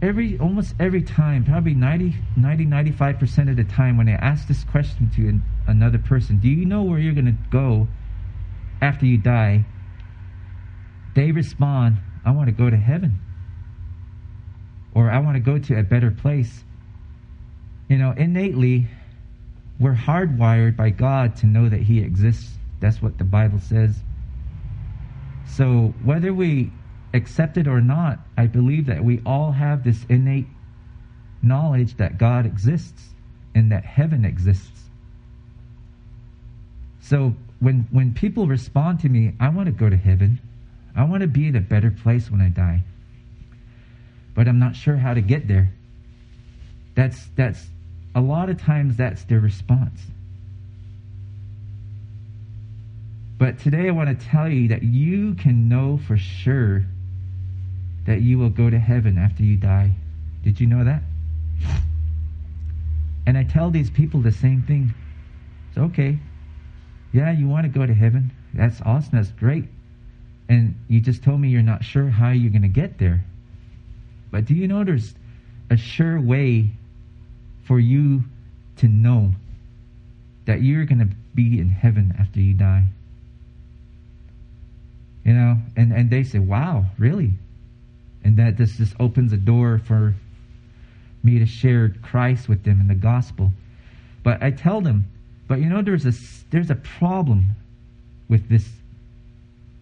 every 0.00 0.38
almost 0.38 0.74
every 0.78 1.02
time, 1.02 1.44
probably 1.44 1.74
90, 1.74 2.14
90 2.36 2.66
95% 2.66 3.50
of 3.50 3.56
the 3.56 3.64
time 3.64 3.96
when 3.96 4.08
I 4.08 4.12
ask 4.12 4.46
this 4.46 4.64
question 4.64 5.10
to 5.16 5.28
an, 5.28 5.42
another 5.66 5.98
person, 5.98 6.38
do 6.38 6.48
you 6.48 6.64
know 6.64 6.82
where 6.82 6.98
you're 6.98 7.14
going 7.14 7.26
to 7.26 7.38
go 7.50 7.88
after 8.80 9.06
you 9.06 9.18
die? 9.18 9.64
They 11.14 11.32
respond, 11.32 11.98
I 12.24 12.30
want 12.30 12.46
to 12.46 12.52
go 12.52 12.70
to 12.70 12.76
heaven. 12.76 13.18
Or 14.94 15.10
I 15.10 15.18
want 15.18 15.36
to 15.36 15.40
go 15.40 15.58
to 15.58 15.78
a 15.78 15.82
better 15.82 16.10
place. 16.10 16.64
You 17.88 17.98
know, 17.98 18.12
innately, 18.16 18.86
we're 19.80 19.94
hardwired 19.94 20.76
by 20.76 20.90
God 20.90 21.36
to 21.36 21.46
know 21.46 21.68
that 21.68 21.80
He 21.80 22.00
exists. 22.00 22.50
That's 22.80 23.02
what 23.02 23.18
the 23.18 23.24
Bible 23.24 23.58
says. 23.58 23.96
So, 25.46 25.94
whether 26.04 26.32
we 26.32 26.70
accept 27.18 27.58
it 27.58 27.68
or 27.68 27.82
not, 27.82 28.20
I 28.36 28.46
believe 28.46 28.86
that 28.86 29.04
we 29.04 29.20
all 29.26 29.52
have 29.52 29.84
this 29.84 30.06
innate 30.08 30.46
knowledge 31.42 31.96
that 31.98 32.16
God 32.16 32.46
exists 32.46 33.02
and 33.54 33.70
that 33.70 33.84
heaven 33.84 34.24
exists. 34.24 34.88
So, 37.00 37.34
when, 37.60 37.86
when 37.90 38.14
people 38.14 38.46
respond 38.46 39.00
to 39.00 39.08
me, 39.08 39.32
I 39.40 39.48
want 39.48 39.66
to 39.66 39.72
go 39.72 39.90
to 39.90 39.96
heaven, 39.96 40.40
I 40.96 41.04
want 41.04 41.22
to 41.22 41.26
be 41.26 41.46
in 41.46 41.56
a 41.56 41.60
better 41.60 41.90
place 41.90 42.30
when 42.30 42.40
I 42.40 42.48
die. 42.48 42.82
But 44.34 44.46
I'm 44.46 44.58
not 44.58 44.76
sure 44.76 44.96
how 44.96 45.14
to 45.14 45.20
get 45.20 45.48
there. 45.48 45.72
That's, 46.94 47.26
that's 47.36 47.66
a 48.14 48.20
lot 48.20 48.48
of 48.48 48.60
times 48.60 48.96
that's 48.96 49.24
their 49.24 49.40
response. 49.40 50.00
But 53.38 53.60
today 53.60 53.88
I 53.88 53.92
want 53.92 54.18
to 54.18 54.26
tell 54.26 54.48
you 54.48 54.68
that 54.68 54.82
you 54.82 55.34
can 55.34 55.68
know 55.68 55.98
for 56.06 56.16
sure 56.16 56.84
that 58.08 58.22
you 58.22 58.38
will 58.38 58.48
go 58.48 58.70
to 58.70 58.78
heaven 58.78 59.18
after 59.18 59.42
you 59.42 59.54
die. 59.54 59.92
Did 60.42 60.58
you 60.58 60.66
know 60.66 60.82
that? 60.82 61.02
And 63.26 63.36
I 63.36 63.44
tell 63.44 63.70
these 63.70 63.90
people 63.90 64.22
the 64.22 64.32
same 64.32 64.62
thing. 64.62 64.94
It's 65.68 65.76
okay. 65.76 66.18
Yeah, 67.12 67.30
you 67.30 67.46
want 67.48 67.64
to 67.64 67.68
go 67.68 67.84
to 67.84 67.92
heaven. 67.92 68.32
That's 68.54 68.80
awesome. 68.80 69.10
That's 69.12 69.30
great. 69.32 69.64
And 70.48 70.74
you 70.88 71.02
just 71.02 71.22
told 71.22 71.38
me 71.38 71.50
you're 71.50 71.60
not 71.60 71.84
sure 71.84 72.08
how 72.08 72.30
you're 72.30 72.50
going 72.50 72.62
to 72.62 72.68
get 72.68 72.96
there. 72.96 73.22
But 74.30 74.46
do 74.46 74.54
you 74.54 74.66
know 74.68 74.84
there's 74.84 75.14
a 75.68 75.76
sure 75.76 76.18
way 76.18 76.70
for 77.64 77.78
you 77.78 78.24
to 78.76 78.88
know 78.88 79.32
that 80.46 80.62
you're 80.62 80.86
going 80.86 81.00
to 81.00 81.14
be 81.34 81.60
in 81.60 81.68
heaven 81.68 82.14
after 82.18 82.40
you 82.40 82.54
die? 82.54 82.84
You 85.26 85.34
know, 85.34 85.58
and, 85.76 85.92
and 85.92 86.08
they 86.08 86.22
say, 86.22 86.38
wow, 86.38 86.86
really? 86.96 87.32
And 88.24 88.36
that 88.36 88.56
this 88.56 88.76
just 88.76 88.94
opens 88.98 89.32
a 89.32 89.36
door 89.36 89.78
for 89.78 90.14
me 91.22 91.38
to 91.38 91.46
share 91.46 91.94
Christ 92.02 92.48
with 92.48 92.64
them 92.64 92.80
in 92.80 92.88
the 92.88 92.94
gospel. 92.94 93.50
But 94.22 94.42
I 94.42 94.50
tell 94.50 94.80
them, 94.80 95.06
but 95.46 95.60
you 95.60 95.66
know, 95.66 95.82
there's 95.82 96.06
a, 96.06 96.12
there's 96.50 96.70
a 96.70 96.74
problem 96.74 97.56
with 98.28 98.48
this 98.48 98.68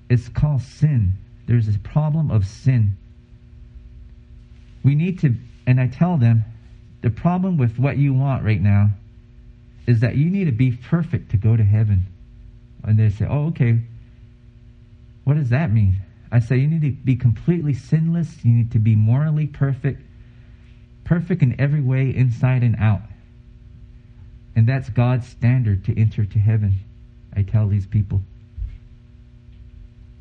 it's 0.09 0.29
called 0.29 0.63
sin. 0.63 1.13
There's 1.47 1.69
a 1.69 1.79
problem 1.79 2.31
of 2.31 2.47
sin. 2.47 2.97
We 4.85 4.95
need 4.95 5.19
to, 5.21 5.35
and 5.67 5.81
I 5.81 5.89
tell 5.89 6.17
them, 6.17 6.45
the 7.03 7.11
problem 7.11 7.57
with 7.57 7.79
what 7.79 7.97
you 7.97 8.15
want 8.15 8.45
right 8.45 8.61
now 8.61 8.91
is 9.87 10.01
that 10.01 10.17
you 10.17 10.31
need 10.31 10.45
to 10.45 10.53
be 10.53 10.73
perfect 10.73 11.31
to 11.33 11.37
go 11.37 11.57
to 11.57 11.63
heaven. 11.63 12.07
And 12.85 12.99
they 12.99 13.11
say, 13.11 13.27
oh, 13.29 13.47
okay. 13.49 13.81
What 15.25 15.37
does 15.37 15.51
that 15.51 15.73
mean? 15.73 15.97
I 16.31 16.41
say, 16.41 16.57
you 16.57 16.67
need 16.67 16.83
to 16.83 16.91
be 16.91 17.17
completely 17.17 17.75
sinless. 17.75 18.45
You 18.45 18.53
need 18.53 18.73
to 18.73 18.79
be 18.79 18.97
morally 18.97 19.47
perfect, 19.47 20.03
perfect 21.05 21.43
in 21.43 21.61
every 21.61 21.81
way, 21.81 22.15
inside 22.15 22.63
and 22.63 22.77
out. 22.77 23.03
And 24.55 24.69
that's 24.69 24.89
God's 24.89 25.27
standard 25.27 25.85
to 25.85 25.99
enter 25.99 26.25
to 26.25 26.39
heaven. 26.39 26.75
I 27.35 27.43
tell 27.43 27.69
these 27.69 27.87
people 27.87 28.23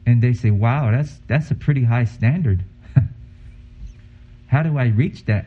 and 0.05 0.21
they 0.21 0.33
say, 0.33 0.51
"Wow, 0.51 0.91
that's 0.91 1.17
that's 1.27 1.51
a 1.51 1.55
pretty 1.55 1.83
high 1.83 2.05
standard. 2.05 2.63
How 4.47 4.63
do 4.63 4.77
I 4.77 4.87
reach 4.87 5.25
that?" 5.25 5.45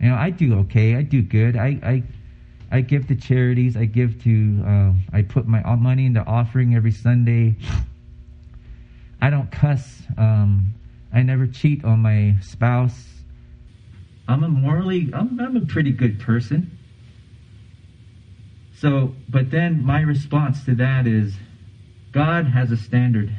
You 0.00 0.10
know, 0.10 0.16
I 0.16 0.30
do 0.30 0.58
okay. 0.60 0.96
I 0.96 1.02
do 1.02 1.22
good. 1.22 1.56
I 1.56 1.78
I, 1.82 2.02
I 2.70 2.80
give 2.82 3.08
to 3.08 3.16
charities. 3.16 3.76
I 3.76 3.86
give 3.86 4.22
to. 4.24 4.64
Uh, 4.66 4.92
I 5.12 5.22
put 5.22 5.46
my 5.46 5.62
money 5.76 6.06
into 6.06 6.24
offering 6.24 6.74
every 6.74 6.92
Sunday. 6.92 7.56
I 9.26 9.30
don't 9.30 9.50
cuss. 9.50 10.02
Um, 10.16 10.74
I 11.12 11.22
never 11.22 11.48
cheat 11.48 11.84
on 11.84 11.98
my 11.98 12.36
spouse. 12.42 13.06
I'm 14.28 14.44
a 14.44 14.48
morally. 14.48 15.10
I'm, 15.12 15.40
I'm 15.40 15.56
a 15.56 15.66
pretty 15.66 15.90
good 15.90 16.20
person. 16.20 16.78
So, 18.76 19.16
but 19.28 19.50
then 19.50 19.84
my 19.84 20.00
response 20.00 20.64
to 20.66 20.76
that 20.76 21.08
is, 21.08 21.34
God 22.12 22.46
has 22.46 22.70
a 22.70 22.76
standard 22.76 23.34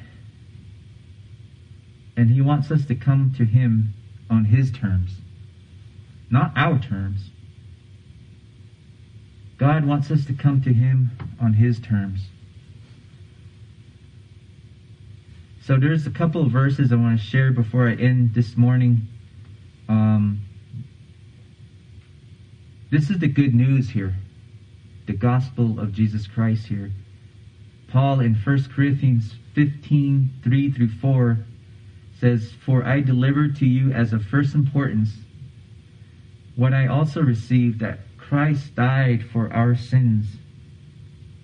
and 2.17 2.31
he 2.31 2.41
wants 2.41 2.69
us 2.69 2.83
to 2.87 2.95
come 2.95 3.33
to 3.37 3.45
him 3.45 3.93
on 4.29 4.43
his 4.43 4.73
terms, 4.73 5.21
not 6.29 6.51
our 6.57 6.79
terms. 6.79 7.29
God 9.57 9.85
wants 9.85 10.11
us 10.11 10.25
to 10.25 10.33
come 10.33 10.61
to 10.63 10.73
him 10.73 11.11
on 11.39 11.53
his 11.53 11.79
terms. 11.79 12.27
So 15.67 15.77
there's 15.77 16.07
a 16.07 16.11
couple 16.11 16.43
of 16.43 16.49
verses 16.49 16.93
I 16.93 16.95
want 16.95 17.19
to 17.19 17.25
share 17.25 17.51
before 17.51 17.89
I 17.89 17.95
end 17.95 18.33
this 18.33 18.55
morning. 18.55 19.05
Um, 19.89 20.39
this 22.89 23.09
is 23.09 23.19
the 23.19 23.27
good 23.27 23.53
news 23.53 23.89
here, 23.89 24.15
the 25.07 25.11
gospel 25.11 25.77
of 25.77 25.91
Jesus 25.91 26.25
Christ 26.25 26.67
here. 26.67 26.93
Paul 27.89 28.21
in 28.21 28.33
1 28.33 28.63
Corinthians 28.73 29.35
15, 29.55 30.39
3 30.41 30.71
through 30.71 30.91
4 31.01 31.37
says, 32.17 32.53
For 32.65 32.85
I 32.85 33.01
delivered 33.01 33.57
to 33.57 33.65
you 33.65 33.91
as 33.91 34.13
of 34.13 34.23
first 34.23 34.55
importance 34.55 35.09
what 36.55 36.73
I 36.73 36.87
also 36.87 37.19
received 37.19 37.81
that 37.81 37.99
Christ 38.17 38.73
died 38.75 39.25
for 39.33 39.51
our 39.51 39.75
sins 39.75 40.27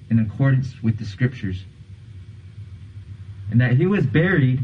in 0.09 0.17
accordance 0.17 0.81
with 0.81 0.97
the 0.97 1.05
Scriptures, 1.05 1.65
and 3.53 3.61
that 3.61 3.73
he 3.73 3.85
was 3.85 4.03
buried, 4.07 4.59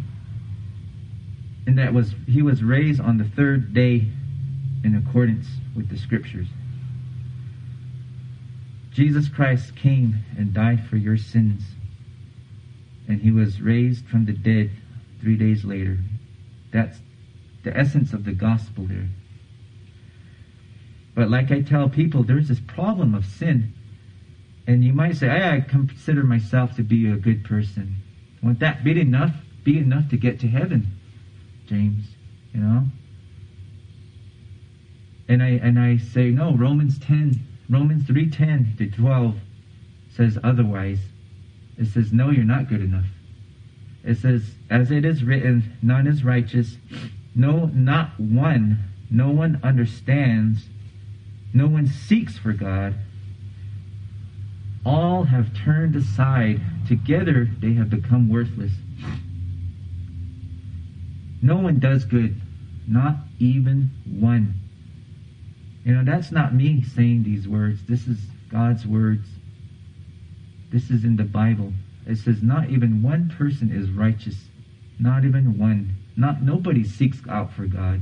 and 1.68 1.78
that 1.78 1.94
was 1.94 2.16
he 2.26 2.42
was 2.42 2.64
raised 2.64 3.00
on 3.00 3.20
the 3.20 3.24
third 3.24 3.72
day 3.72 4.08
in 4.84 4.96
accordance 4.96 5.46
with 5.76 5.90
the 5.90 5.98
Scriptures. 5.98 6.48
Jesus 8.92 9.30
Christ 9.30 9.76
came 9.76 10.16
and 10.36 10.56
died 10.56 10.88
for 10.90 10.98
your 10.98 11.18
sins, 11.18 11.62
and 13.08 13.22
he 13.22 13.30
was 13.30 13.62
raised 13.62 14.08
from 14.08 14.26
the 14.26 14.34
dead 14.34 14.72
three 15.22 15.38
days 15.38 15.64
later. 15.64 16.00
That's 16.72 16.98
the 17.64 17.78
essence 17.78 18.12
of 18.12 18.26
the 18.26 18.34
gospel 18.34 18.88
there. 18.88 19.10
But 21.14 21.30
like 21.30 21.52
I 21.52 21.62
tell 21.62 21.90
people, 21.90 22.24
there's 22.24 22.48
this 22.48 22.60
problem 22.60 23.14
of 23.14 23.24
sin. 23.24 23.72
And 24.66 24.84
you 24.84 24.94
might 24.94 25.16
say, 25.16 25.28
hey, 25.28 25.48
I 25.48 25.60
consider 25.60 26.24
myself 26.24 26.76
to 26.78 26.84
be 26.84 27.08
a 27.08 27.18
good 27.18 27.44
person. 27.44 27.98
Won't 28.42 28.60
that 28.60 28.84
be 28.84 29.00
enough? 29.00 29.36
Be 29.64 29.78
enough 29.78 30.10
to 30.10 30.18
get 30.18 30.40
to 30.42 30.48
heaven, 30.48 30.88
James? 31.68 32.06
You 32.54 32.62
know? 32.62 32.86
And 35.28 35.44
I 35.44 35.50
and 35.62 35.78
I 35.78 35.98
say, 35.98 36.32
no, 36.32 36.56
Romans 36.56 36.98
10, 37.00 37.40
Romans 37.70 38.04
3:10 38.04 38.78
to 38.78 38.90
12 38.90 39.36
says 40.16 40.38
otherwise. 40.44 41.00
It 41.78 41.86
says, 41.86 42.12
no, 42.12 42.30
you're 42.30 42.44
not 42.44 42.68
good 42.68 42.82
enough. 42.82 43.06
It 44.04 44.18
says, 44.18 44.56
As 44.70 44.92
it 44.92 45.06
is 45.06 45.24
written, 45.24 45.78
none 45.82 46.08
is 46.08 46.24
righteous, 46.24 46.78
no, 47.36 47.66
not 47.68 48.20
one. 48.20 48.80
No 49.12 49.30
one 49.30 49.60
understands, 49.64 50.66
no 51.54 51.68
one 51.68 51.88
seeks 51.88 52.38
for 52.38 52.54
God. 52.54 52.96
All 54.86 55.24
have 55.24 55.54
turned 55.54 55.96
aside. 55.96 56.62
Together 56.88 57.50
they 57.60 57.74
have 57.74 57.90
become 57.90 58.30
worthless. 58.30 58.72
No 61.42 61.58
one 61.58 61.80
does 61.80 62.06
good, 62.06 62.42
not 62.88 63.16
even 63.40 63.92
one. 64.06 64.56
You 65.86 65.96
know, 65.96 66.04
that's 66.04 66.32
not 66.32 66.54
me 66.54 66.84
saying 66.84 67.24
these 67.24 67.48
words. 67.48 67.80
This 67.88 68.08
is 68.08 68.20
God's 68.50 68.86
words. 68.86 69.28
This 70.72 70.90
is 70.90 71.04
in 71.04 71.16
the 71.16 71.24
Bible. 71.24 71.74
It 72.06 72.18
says, 72.18 72.44
not 72.44 72.70
even 72.70 73.02
one 73.02 73.30
person 73.30 73.72
is 73.72 73.90
righteous. 73.90 74.36
Not 75.00 75.24
even 75.24 75.58
one. 75.58 75.96
Not 76.18 76.42
nobody 76.42 76.84
seeks 76.84 77.20
out 77.30 77.54
for 77.54 77.66
God. 77.66 78.02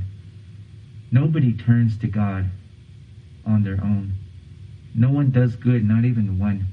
Nobody 1.10 1.52
turns 1.52 1.96
to 1.98 2.08
God 2.08 2.50
on 3.46 3.62
their 3.62 3.80
own. 3.82 4.14
No 4.98 5.10
one 5.10 5.30
does 5.30 5.54
good, 5.54 5.84
not 5.84 6.04
even 6.04 6.38
one. 6.38 6.66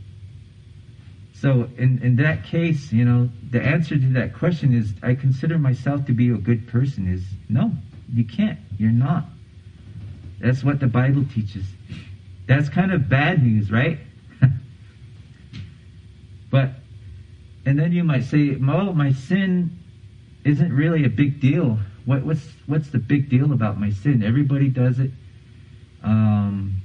So 1.33 1.69
in, 1.77 1.99
in 2.01 2.15
that 2.15 2.43
case, 2.43 2.91
you 2.91 3.05
know, 3.05 3.29
the 3.51 3.61
answer 3.61 3.97
to 3.97 4.07
that 4.13 4.33
question 4.33 4.73
is 4.73 4.93
I 5.03 5.13
consider 5.13 5.57
myself 5.57 6.05
to 6.07 6.13
be 6.13 6.29
a 6.29 6.37
good 6.37 6.67
person 6.67 7.07
is 7.07 7.23
no, 7.49 7.71
you 8.11 8.23
can't. 8.23 8.57
You're 8.77 8.91
not. 8.91 9.25
That's 10.39 10.63
what 10.63 10.79
the 10.79 10.87
Bible 10.87 11.23
teaches. 11.33 11.65
That's 12.47 12.67
kind 12.67 12.91
of 12.91 13.07
bad 13.09 13.43
news, 13.43 13.71
right? 13.71 13.99
but 16.49 16.71
and 17.65 17.77
then 17.77 17.91
you 17.91 18.03
might 18.03 18.23
say, 18.23 18.55
"Well, 18.55 18.93
my 18.93 19.11
sin 19.11 19.77
isn't 20.43 20.71
really 20.71 21.03
a 21.03 21.09
big 21.09 21.39
deal. 21.39 21.79
What, 22.05 22.23
what's 22.23 22.47
what's 22.67 22.89
the 22.89 22.99
big 22.99 23.29
deal 23.29 23.51
about 23.51 23.79
my 23.79 23.89
sin? 23.89 24.23
Everybody 24.23 24.69
does 24.69 24.99
it. 24.99 25.11
Um, 26.03 26.81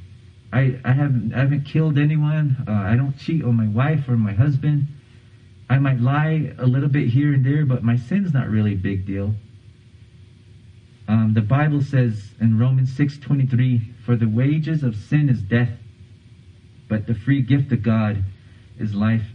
I 0.53 0.79
I 0.85 0.93
haven't 0.93 1.33
I 1.33 1.39
haven't 1.39 1.65
killed 1.65 1.99
anyone. 1.99 2.57
Uh, 2.67 2.73
I 2.73 2.97
don't 2.97 3.17
cheat 3.17 3.43
on 3.45 3.55
my 3.55 3.69
wife 3.69 4.09
or 4.09 4.17
my 4.17 4.33
husband. 4.33 4.89
I 5.69 5.79
might 5.79 6.01
lie 6.01 6.53
a 6.59 6.67
little 6.67 6.89
bit 6.89 7.09
here 7.09 7.33
and 7.33 7.45
there, 7.45 7.65
but 7.65 7.83
my 7.83 7.97
sin's 7.97 8.33
not 8.33 8.49
really 8.49 8.73
a 8.73 8.77
big 8.77 9.07
deal. 9.07 9.35
Um, 11.07 11.35
the 11.35 11.41
Bible 11.41 11.81
says 11.81 12.33
in 12.41 12.59
Romans 12.59 12.93
six 12.93 13.19
twenty 13.19 13.47
three, 13.47 13.93
"For 14.05 14.17
the 14.17 14.29
wages 14.29 14.83
of 14.83 14.97
sin 14.97 15.29
is 15.29 15.43
death, 15.43 15.71
but 16.89 17.07
the 17.07 17.15
free 17.15 17.43
gift 17.43 17.71
of 17.73 17.83
God 17.83 18.25
is 18.79 18.95
life, 18.95 19.27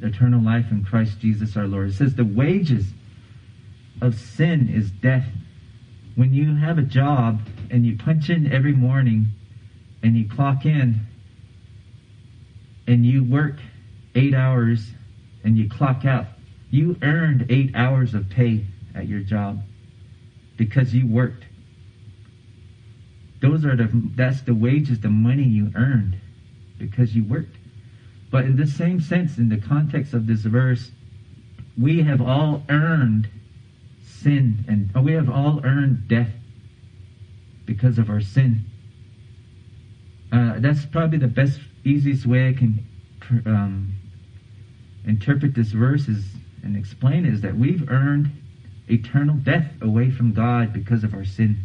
eternal 0.00 0.40
life 0.40 0.70
in 0.70 0.84
Christ 0.84 1.20
Jesus 1.20 1.56
our 1.56 1.66
Lord." 1.66 1.88
It 1.88 1.92
says 1.92 2.14
the 2.14 2.24
wages 2.24 2.92
of 4.00 4.14
sin 4.14 4.68
is 4.68 4.90
death. 4.90 5.28
When 6.16 6.34
you 6.34 6.56
have 6.56 6.78
a 6.78 6.82
job 6.82 7.42
and 7.70 7.86
you 7.86 7.96
punch 7.96 8.30
in 8.30 8.50
every 8.52 8.72
morning 8.72 9.28
and 10.02 10.16
you 10.16 10.28
clock 10.28 10.64
in 10.64 11.00
and 12.86 13.04
you 13.04 13.22
work 13.24 13.56
eight 14.14 14.34
hours 14.34 14.90
and 15.44 15.56
you 15.56 15.68
clock 15.68 16.04
out, 16.04 16.26
you 16.70 16.96
earned 17.02 17.46
eight 17.48 17.74
hours 17.74 18.14
of 18.14 18.28
pay 18.28 18.64
at 18.94 19.06
your 19.06 19.20
job 19.20 19.62
because 20.56 20.94
you 20.94 21.06
worked. 21.06 21.44
Those 23.40 23.64
are 23.64 23.76
the 23.76 23.88
that's 24.16 24.42
the 24.42 24.54
wages, 24.54 25.00
the 25.00 25.08
money 25.08 25.44
you 25.44 25.70
earned 25.76 26.18
because 26.78 27.14
you 27.14 27.24
worked. 27.24 27.56
But 28.30 28.44
in 28.44 28.56
the 28.56 28.66
same 28.66 29.00
sense, 29.00 29.38
in 29.38 29.48
the 29.48 29.58
context 29.58 30.12
of 30.12 30.26
this 30.26 30.40
verse, 30.40 30.90
we 31.78 32.02
have 32.02 32.20
all 32.20 32.62
earned 32.68 33.28
sin 34.02 34.64
and 34.68 35.04
we 35.04 35.12
have 35.12 35.30
all 35.30 35.60
earned 35.64 36.08
death 36.08 36.30
because 37.64 37.98
of 37.98 38.10
our 38.10 38.20
sin. 38.20 38.64
Uh, 40.30 40.54
that's 40.58 40.84
probably 40.86 41.18
the 41.18 41.26
best, 41.28 41.60
easiest 41.84 42.26
way 42.26 42.48
I 42.48 42.52
can 42.52 42.86
um, 43.46 43.94
interpret 45.04 45.54
this 45.54 45.68
verse 45.68 46.08
is, 46.08 46.24
and 46.62 46.76
explain 46.76 47.24
is 47.24 47.40
that 47.40 47.56
we've 47.56 47.88
earned 47.88 48.30
eternal 48.88 49.36
death 49.36 49.70
away 49.80 50.10
from 50.10 50.32
God 50.32 50.72
because 50.72 51.04
of 51.04 51.14
our 51.14 51.24
sin. 51.24 51.58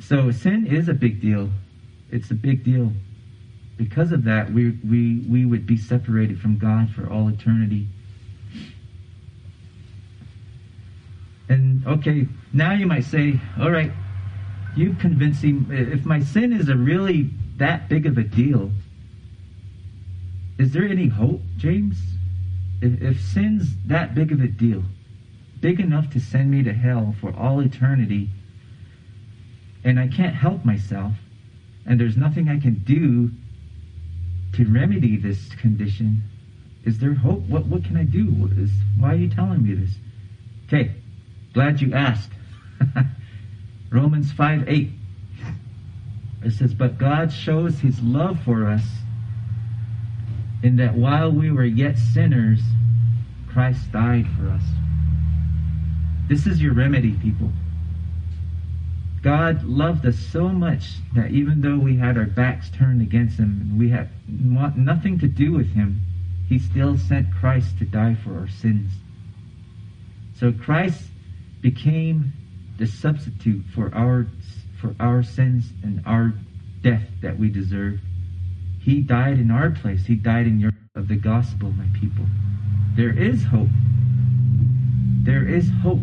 So 0.00 0.30
sin 0.30 0.66
is 0.66 0.88
a 0.88 0.94
big 0.94 1.20
deal. 1.20 1.50
It's 2.10 2.30
a 2.30 2.34
big 2.34 2.64
deal. 2.64 2.92
Because 3.76 4.12
of 4.12 4.24
that, 4.24 4.52
we, 4.52 4.70
we, 4.88 5.24
we 5.28 5.46
would 5.46 5.66
be 5.66 5.76
separated 5.76 6.40
from 6.40 6.58
God 6.58 6.90
for 6.90 7.08
all 7.08 7.28
eternity. 7.28 7.86
And 11.48 11.86
okay, 11.86 12.26
now 12.52 12.72
you 12.72 12.86
might 12.86 13.04
say, 13.04 13.40
all 13.58 13.70
right, 13.70 13.92
you 14.76 14.94
convince 14.94 15.40
him. 15.40 15.66
If 15.70 16.04
my 16.04 16.20
sin 16.20 16.52
is 16.52 16.68
a 16.68 16.76
really 16.76 17.30
that 17.56 17.88
big 17.88 18.06
of 18.06 18.18
a 18.18 18.22
deal, 18.22 18.70
is 20.58 20.72
there 20.72 20.84
any 20.84 21.08
hope, 21.08 21.40
James? 21.56 21.98
If, 22.80 23.02
if 23.02 23.20
sin's 23.20 23.76
that 23.86 24.14
big 24.14 24.32
of 24.32 24.40
a 24.40 24.46
deal, 24.46 24.82
big 25.60 25.80
enough 25.80 26.10
to 26.10 26.20
send 26.20 26.50
me 26.50 26.62
to 26.62 26.72
hell 26.72 27.14
for 27.20 27.34
all 27.34 27.60
eternity, 27.60 28.30
and 29.84 29.98
I 29.98 30.08
can't 30.08 30.34
help 30.34 30.64
myself, 30.64 31.14
and 31.86 31.98
there's 31.98 32.16
nothing 32.16 32.48
I 32.48 32.58
can 32.60 32.74
do 32.84 33.30
to 34.54 34.64
remedy 34.64 35.16
this 35.16 35.48
condition, 35.54 36.22
is 36.84 36.98
there 36.98 37.14
hope? 37.14 37.42
What 37.42 37.66
what 37.66 37.84
can 37.84 37.96
I 37.96 38.04
do? 38.04 38.24
Why 38.98 39.12
are 39.12 39.16
you 39.16 39.28
telling 39.28 39.62
me 39.62 39.74
this? 39.74 39.90
Okay, 40.66 40.94
Glad 41.52 41.80
you 41.80 41.92
asked. 41.94 42.30
Romans 43.90 44.32
5 44.32 44.68
8. 44.68 44.90
It 46.44 46.52
says, 46.52 46.74
But 46.74 46.98
God 46.98 47.32
shows 47.32 47.80
his 47.80 48.00
love 48.00 48.40
for 48.44 48.66
us 48.66 48.84
in 50.62 50.76
that 50.76 50.94
while 50.94 51.30
we 51.30 51.50
were 51.50 51.64
yet 51.64 51.98
sinners, 51.98 52.60
Christ 53.48 53.90
died 53.92 54.26
for 54.38 54.48
us. 54.48 54.62
This 56.28 56.46
is 56.46 56.62
your 56.62 56.74
remedy, 56.74 57.12
people. 57.12 57.50
God 59.22 59.64
loved 59.64 60.06
us 60.06 60.18
so 60.18 60.48
much 60.48 60.92
that 61.14 61.30
even 61.30 61.60
though 61.60 61.76
we 61.76 61.96
had 61.96 62.16
our 62.16 62.24
backs 62.24 62.70
turned 62.70 63.02
against 63.02 63.38
him 63.38 63.60
and 63.60 63.78
we 63.78 63.90
had 63.90 64.08
nothing 64.26 65.18
to 65.18 65.28
do 65.28 65.52
with 65.52 65.74
him, 65.74 66.00
he 66.48 66.58
still 66.58 66.96
sent 66.96 67.34
Christ 67.34 67.78
to 67.78 67.84
die 67.84 68.14
for 68.14 68.38
our 68.38 68.48
sins. 68.48 68.90
So 70.36 70.52
Christ 70.52 71.02
became 71.60 72.32
the 72.80 72.86
substitute 72.86 73.62
for 73.74 73.94
our 73.94 74.26
for 74.80 74.96
our 74.98 75.22
sins 75.22 75.70
and 75.82 76.02
our 76.06 76.32
death 76.80 77.04
that 77.20 77.38
we 77.38 77.50
deserve. 77.50 78.00
He 78.80 79.02
died 79.02 79.38
in 79.38 79.50
our 79.50 79.70
place. 79.70 80.06
He 80.06 80.14
died 80.14 80.46
in 80.46 80.58
your 80.58 80.72
of 80.96 81.06
the 81.06 81.16
gospel, 81.16 81.70
my 81.72 81.84
people. 81.92 82.24
There 82.96 83.16
is 83.16 83.44
hope. 83.44 83.68
There 85.22 85.46
is 85.46 85.70
hope. 85.82 86.00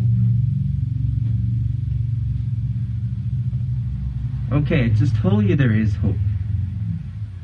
Okay, 4.52 4.84
I 4.84 4.88
just 4.88 5.16
told 5.16 5.44
you 5.44 5.56
there 5.56 5.74
is 5.74 5.96
hope. 5.96 6.16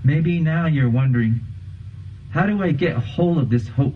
Maybe 0.04 0.38
now 0.38 0.66
you're 0.66 0.88
wondering, 0.88 1.40
how 2.30 2.46
do 2.46 2.62
I 2.62 2.70
get 2.70 2.96
a 2.96 3.00
hold 3.00 3.38
of 3.38 3.50
this 3.50 3.66
hope? 3.66 3.94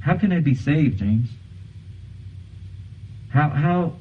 How 0.00 0.16
can 0.16 0.32
I 0.32 0.40
be 0.40 0.54
saved, 0.54 0.98
James? 0.98 1.28
How, 3.34 3.48
how, 3.48 3.92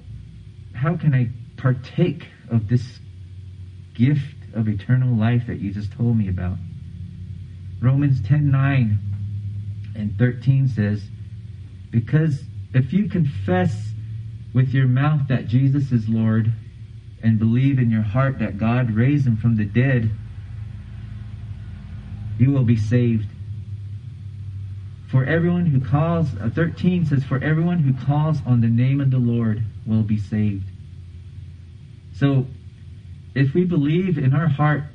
how 0.76 0.96
can 0.96 1.16
I 1.16 1.30
partake 1.60 2.28
of 2.52 2.68
this 2.68 3.00
gift 3.96 4.36
of 4.54 4.68
eternal 4.68 5.16
life 5.16 5.48
that 5.48 5.60
you 5.60 5.72
just 5.72 5.92
told 5.92 6.16
me 6.16 6.30
about? 6.30 6.58
Romans 7.82 8.22
10 8.22 8.52
9 8.52 9.00
and 9.96 10.16
13 10.20 10.68
says, 10.68 11.02
Because 11.90 12.44
if 12.76 12.94
you 12.94 13.10
confess 13.10 13.90
with 14.54 14.70
your 14.70 14.86
mouth 14.86 15.22
that 15.30 15.48
Jesus 15.48 15.92
is 15.92 16.08
Lord 16.08 16.54
and 17.24 17.40
believe 17.40 17.80
in 17.80 17.90
your 17.90 18.04
heart 18.04 18.38
that 18.38 18.60
God 18.60 18.92
raised 18.92 19.26
him 19.26 19.38
from 19.38 19.56
the 19.56 19.66
dead, 19.66 20.12
you 22.38 22.52
will 22.52 22.66
be 22.66 22.78
saved. 22.78 23.33
For 25.14 25.24
everyone 25.26 25.68
who 25.68 25.80
calls, 25.80 26.30
uh, 26.42 26.50
13 26.56 27.06
says, 27.06 27.24
For 27.24 27.38
everyone 27.38 27.78
who 27.78 27.94
calls 28.04 28.40
on 28.48 28.62
the 28.62 28.68
name 28.68 29.00
of 29.00 29.12
the 29.12 29.20
Lord 29.20 29.64
will 29.86 30.02
be 30.02 30.18
saved. 30.18 30.66
So, 32.16 32.48
if 33.36 33.54
we 33.54 33.64
believe 33.64 34.18
in 34.18 34.34
our 34.34 34.48
heart, 34.48 34.86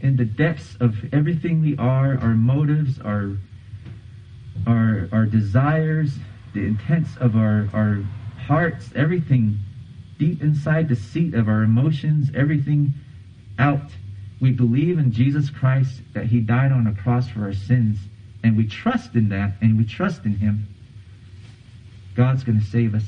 in 0.00 0.16
the 0.16 0.24
depths 0.24 0.74
of 0.80 1.12
everything 1.12 1.60
we 1.60 1.76
are, 1.76 2.16
our 2.16 2.34
motives, 2.34 2.98
our, 3.00 3.36
our, 4.66 5.06
our 5.12 5.26
desires, 5.26 6.18
the 6.54 6.64
intents 6.64 7.18
of 7.18 7.36
our, 7.36 7.68
our 7.74 8.02
hearts, 8.46 8.88
everything 8.96 9.58
deep 10.18 10.40
inside 10.40 10.88
the 10.88 10.96
seat 10.96 11.34
of 11.34 11.46
our 11.46 11.62
emotions, 11.62 12.30
everything 12.34 12.94
out, 13.58 13.90
we 14.40 14.50
believe 14.50 14.98
in 14.98 15.12
Jesus 15.12 15.50
Christ 15.50 16.00
that 16.14 16.24
He 16.24 16.40
died 16.40 16.72
on 16.72 16.86
a 16.86 16.94
cross 16.94 17.28
for 17.28 17.42
our 17.42 17.52
sins 17.52 17.98
and 18.42 18.56
we 18.56 18.66
trust 18.66 19.14
in 19.14 19.28
that 19.30 19.52
and 19.60 19.76
we 19.76 19.84
trust 19.84 20.24
in 20.24 20.36
Him, 20.36 20.66
God's 22.14 22.44
going 22.44 22.60
to 22.60 22.66
save 22.66 22.94
us. 22.94 23.04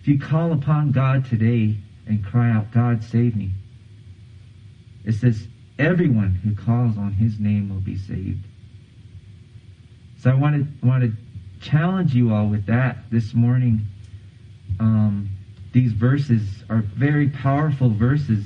If 0.00 0.08
you 0.08 0.18
call 0.18 0.52
upon 0.52 0.92
God 0.92 1.26
today 1.26 1.76
and 2.06 2.24
cry 2.24 2.50
out, 2.50 2.70
God, 2.70 3.04
save 3.04 3.36
me, 3.36 3.50
it 5.04 5.12
says, 5.12 5.46
everyone 5.78 6.34
who 6.34 6.54
calls 6.54 6.96
on 6.98 7.12
His 7.12 7.38
name 7.38 7.68
will 7.68 7.80
be 7.80 7.96
saved. 7.96 8.44
So 10.20 10.30
I 10.30 10.34
want 10.34 10.80
to, 10.80 10.86
want 10.86 11.04
to 11.04 11.12
challenge 11.60 12.14
you 12.14 12.34
all 12.34 12.46
with 12.46 12.66
that 12.66 12.98
this 13.10 13.34
morning. 13.34 13.86
Um, 14.80 15.28
these 15.72 15.92
verses 15.92 16.64
are 16.68 16.80
very 16.80 17.28
powerful 17.28 17.90
verses, 17.90 18.44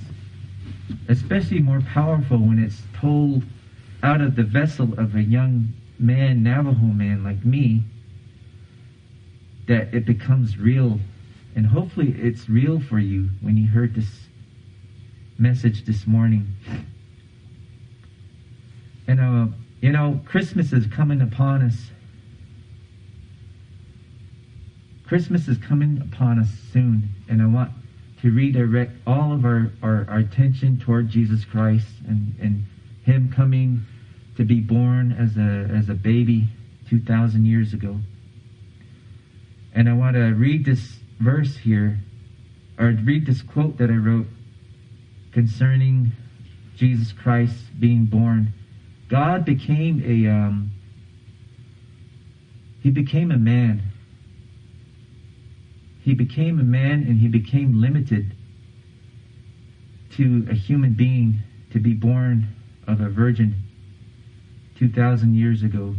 especially 1.08 1.60
more 1.60 1.80
powerful 1.80 2.38
when 2.38 2.58
it's 2.58 2.82
told 2.94 3.42
out 4.02 4.20
of 4.20 4.34
the 4.34 4.42
vessel 4.42 4.98
of 4.98 5.14
a 5.14 5.22
young 5.22 5.68
man, 5.98 6.42
Navajo 6.42 6.86
man 6.86 7.22
like 7.22 7.44
me, 7.44 7.84
that 9.68 9.94
it 9.94 10.04
becomes 10.04 10.58
real. 10.58 10.98
And 11.54 11.66
hopefully 11.66 12.14
it's 12.18 12.48
real 12.48 12.80
for 12.80 12.98
you 12.98 13.28
when 13.40 13.56
you 13.56 13.68
heard 13.68 13.94
this 13.94 14.26
message 15.38 15.84
this 15.84 16.06
morning. 16.06 16.46
And, 19.06 19.20
uh, 19.20 19.46
you 19.80 19.92
know, 19.92 20.20
Christmas 20.24 20.72
is 20.72 20.86
coming 20.86 21.20
upon 21.20 21.62
us. 21.62 21.90
Christmas 25.06 25.46
is 25.46 25.58
coming 25.58 26.00
upon 26.00 26.38
us 26.38 26.48
soon, 26.72 27.08
and 27.28 27.42
I 27.42 27.46
want 27.46 27.70
to 28.22 28.30
redirect 28.30 28.92
all 29.06 29.32
of 29.32 29.44
our, 29.44 29.70
our, 29.82 30.06
our 30.08 30.18
attention 30.18 30.78
toward 30.78 31.10
Jesus 31.10 31.44
Christ 31.44 31.86
and, 32.08 32.34
and 32.40 32.64
Him 33.04 33.30
coming 33.30 33.84
to 34.36 34.44
be 34.44 34.60
born 34.60 35.12
as 35.12 35.36
a, 35.36 35.68
as 35.74 35.88
a 35.88 35.94
baby 35.94 36.48
2,000 36.88 37.44
years 37.44 37.72
ago. 37.72 37.98
And 39.74 39.88
I 39.88 39.92
want 39.92 40.14
to 40.14 40.32
read 40.32 40.64
this 40.64 40.98
verse 41.18 41.56
here, 41.56 42.00
or 42.78 42.90
read 42.90 43.26
this 43.26 43.42
quote 43.42 43.78
that 43.78 43.90
I 43.90 43.94
wrote 43.94 44.26
concerning 45.32 46.12
Jesus 46.76 47.12
Christ 47.12 47.54
being 47.78 48.04
born. 48.06 48.52
God 49.08 49.44
became 49.44 50.02
a 50.04 50.26
um, 50.30 50.70
he 52.80 52.90
became 52.90 53.30
a 53.30 53.38
man. 53.38 53.82
He 56.00 56.14
became 56.14 56.58
a 56.58 56.64
man 56.64 57.04
and 57.04 57.18
he 57.18 57.28
became 57.28 57.80
limited 57.80 58.34
to 60.12 60.46
a 60.50 60.54
human 60.54 60.94
being 60.94 61.38
to 61.70 61.78
be 61.78 61.94
born 61.94 62.48
of 62.86 63.00
a 63.00 63.08
virgin 63.08 63.54
2,000 64.82 65.36
years 65.36 65.62
ago. 65.62 65.94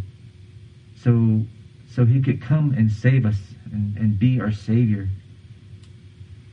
So, 0.97 1.45
so 1.89 2.03
he 2.03 2.21
could 2.21 2.41
come 2.41 2.73
and 2.73 2.91
save 2.91 3.25
us 3.25 3.37
and, 3.71 3.95
and 3.95 4.19
be 4.19 4.41
our 4.41 4.51
Savior. 4.51 5.07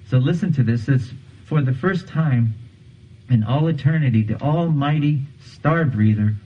So 0.08 0.18
listen 0.18 0.52
to 0.52 0.62
this. 0.62 0.88
It's 0.88 1.10
for 1.46 1.60
the 1.60 1.72
first 1.72 2.06
time 2.06 2.54
in 3.28 3.42
all 3.42 3.66
eternity, 3.66 4.22
the 4.22 4.40
almighty 4.40 5.22
star 5.44 5.84
breather 5.84 6.36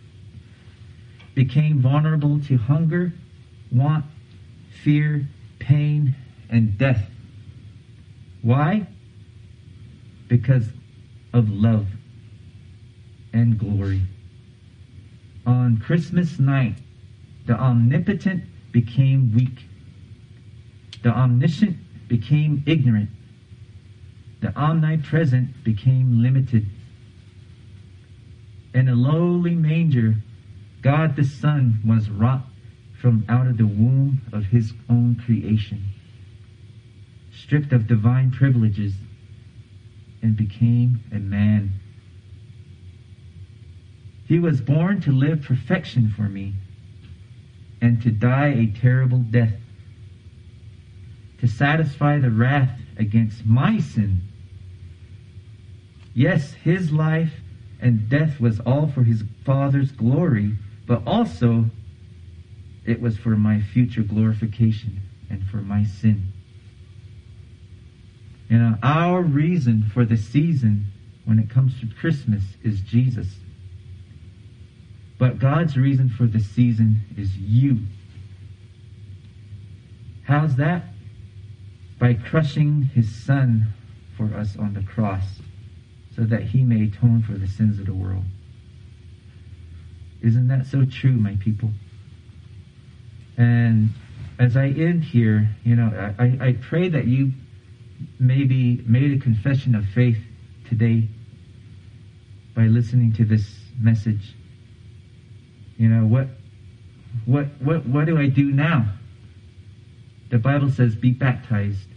became 1.34 1.82
vulnerable 1.82 2.40
to 2.44 2.56
hunger, 2.56 3.12
want, 3.70 4.06
fear, 4.82 5.28
pain, 5.58 6.16
and 6.48 6.78
death. 6.78 7.10
Why? 8.40 8.86
Because 10.28 10.66
of 11.34 11.50
love 11.50 11.88
and 13.34 13.58
glory. 13.58 14.00
On 15.46 15.76
Christmas 15.76 16.38
night, 16.38 16.76
the 17.46 17.59
omnipotent 17.59 18.44
became 18.72 19.35
weak. 19.35 19.66
The 21.02 21.11
omniscient 21.11 21.76
became 22.09 22.62
ignorant. 22.66 23.11
The 24.40 24.57
omnipresent 24.57 25.62
became 25.64 26.22
limited. 26.22 26.66
In 28.72 28.88
a 28.88 28.94
lowly 28.94 29.54
manger, 29.54 30.16
God 30.83 31.16
the 31.16 31.24
Son 31.24 31.80
was 31.85 32.11
wrought 32.11 32.46
from 33.00 33.24
out 33.28 33.46
of 33.46 33.59
the 33.59 33.66
womb 33.66 34.22
of 34.33 34.46
his 34.46 34.72
own 34.88 35.14
creation, 35.14 35.85
stripped 37.33 37.72
of 37.72 37.87
divine 37.87 38.30
privileges, 38.30 38.94
and 40.22 40.37
became 40.37 41.00
a 41.12 41.18
man. 41.18 41.72
He 44.26 44.38
was 44.38 44.60
born 44.60 45.00
to 45.02 45.12
live 45.12 45.42
perfection 45.42 46.10
for 46.10 46.22
me 46.22 46.54
and 47.80 48.02
to 48.02 48.10
die 48.10 48.48
a 48.48 48.66
terrible 48.80 49.18
death, 49.18 49.54
to 51.40 51.46
satisfy 51.46 52.18
the 52.18 52.30
wrath 52.30 52.80
against 52.96 53.44
my 53.44 53.78
sin. 53.78 54.22
Yes, 56.14 56.54
his 56.54 56.92
life 56.92 57.34
and 57.80 58.08
death 58.08 58.40
was 58.40 58.60
all 58.60 58.88
for 58.88 59.02
his 59.02 59.24
Father's 59.44 59.92
glory, 59.92 60.56
but 60.87 61.02
also 61.06 61.66
it 62.87 63.00
was 63.00 63.18
for 63.18 63.37
my 63.37 63.60
future 63.60 64.02
glorification 64.02 65.02
and 65.28 65.44
for 65.48 65.58
my 65.58 65.84
sin. 65.84 66.32
You 68.48 68.58
know, 68.58 68.78
our 68.82 69.22
reason 69.22 69.90
for 69.92 70.04
the 70.04 70.16
season 70.16 70.87
when 71.24 71.38
it 71.38 71.50
comes 71.50 71.78
to 71.80 71.87
Christmas 71.87 72.42
is 72.62 72.80
Jesus. 72.80 73.26
But 75.18 75.38
God's 75.38 75.77
reason 75.77 76.09
for 76.09 76.27
the 76.27 76.40
season 76.40 77.00
is 77.16 77.37
you. 77.37 77.79
How's 80.24 80.57
that? 80.57 80.85
By 81.98 82.14
crushing 82.14 82.83
his 82.94 83.14
son 83.14 83.72
for 84.16 84.35
us 84.35 84.57
on 84.57 84.74
the 84.74 84.83
cross 84.83 85.40
so 86.14 86.22
that 86.22 86.42
he 86.42 86.64
may 86.64 86.85
atone 86.85 87.22
for 87.22 87.35
the 87.35 87.46
sins 87.46 87.79
of 87.79 87.87
the 87.87 87.94
world. 87.94 88.24
Isn't 90.22 90.48
that 90.48 90.66
so 90.66 90.85
true, 90.85 91.12
my 91.12 91.37
people? 91.37 91.70
And 93.37 93.90
as 94.38 94.57
I 94.57 94.68
end 94.68 95.05
here, 95.05 95.48
you 95.64 95.77
know, 95.77 96.14
I, 96.18 96.38
I 96.40 96.53
pray 96.61 96.88
that 96.88 97.07
you 97.07 97.33
maybe 98.18 98.83
made 98.87 99.12
a 99.12 99.18
confession 99.18 99.74
of 99.74 99.85
faith 99.87 100.18
today 100.68 101.09
by 102.55 102.62
listening 102.62 103.12
to 103.14 103.24
this 103.24 103.59
message. 103.79 104.35
You 105.76 105.88
know, 105.88 106.06
what 106.06 106.28
what 107.24 107.46
what 107.60 107.87
what 107.87 108.06
do 108.06 108.18
I 108.18 108.26
do 108.26 108.50
now? 108.50 108.92
The 110.30 110.38
Bible 110.38 110.70
says 110.70 110.94
be 110.94 111.10
baptized. 111.10 111.88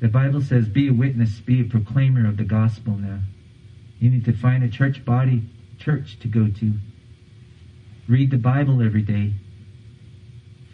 The 0.00 0.08
Bible 0.08 0.40
says 0.40 0.68
be 0.68 0.88
a 0.88 0.92
witness, 0.92 1.40
be 1.40 1.60
a 1.60 1.64
proclaimer 1.64 2.26
of 2.26 2.36
the 2.36 2.44
gospel 2.44 2.96
now. 2.96 3.20
You 3.98 4.10
need 4.10 4.24
to 4.24 4.32
find 4.32 4.64
a 4.64 4.68
church 4.68 5.04
body, 5.04 5.48
church 5.78 6.18
to 6.20 6.28
go 6.28 6.48
to. 6.48 6.74
Read 8.08 8.30
the 8.30 8.36
Bible 8.36 8.82
every 8.82 9.02
day. 9.02 9.34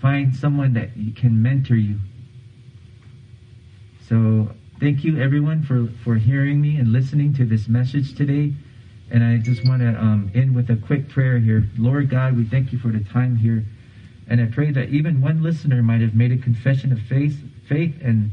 Find 0.00 0.34
someone 0.34 0.72
that 0.74 0.90
can 1.16 1.42
mentor 1.42 1.76
you. 1.76 1.98
So 4.08 4.54
thank 4.80 5.04
you 5.04 5.20
everyone 5.20 5.62
for, 5.62 5.88
for 6.02 6.16
hearing 6.16 6.60
me 6.60 6.76
and 6.76 6.92
listening 6.92 7.34
to 7.34 7.44
this 7.44 7.68
message 7.68 8.14
today. 8.14 8.54
And 9.10 9.24
I 9.24 9.38
just 9.38 9.66
want 9.66 9.80
to 9.80 9.88
um, 9.88 10.30
end 10.34 10.54
with 10.54 10.70
a 10.70 10.76
quick 10.76 11.08
prayer 11.08 11.38
here. 11.38 11.68
Lord 11.78 12.10
God, 12.10 12.36
we 12.36 12.44
thank 12.44 12.72
you 12.72 12.78
for 12.78 12.88
the 12.88 13.00
time 13.04 13.36
here. 13.36 13.64
And 14.28 14.40
I 14.40 14.46
pray 14.46 14.70
that 14.72 14.90
even 14.90 15.20
one 15.20 15.42
listener 15.42 15.82
might 15.82 16.02
have 16.02 16.14
made 16.14 16.32
a 16.32 16.36
confession 16.36 16.92
of 16.92 17.00
faith, 17.00 17.38
faith 17.68 17.96
and 18.02 18.30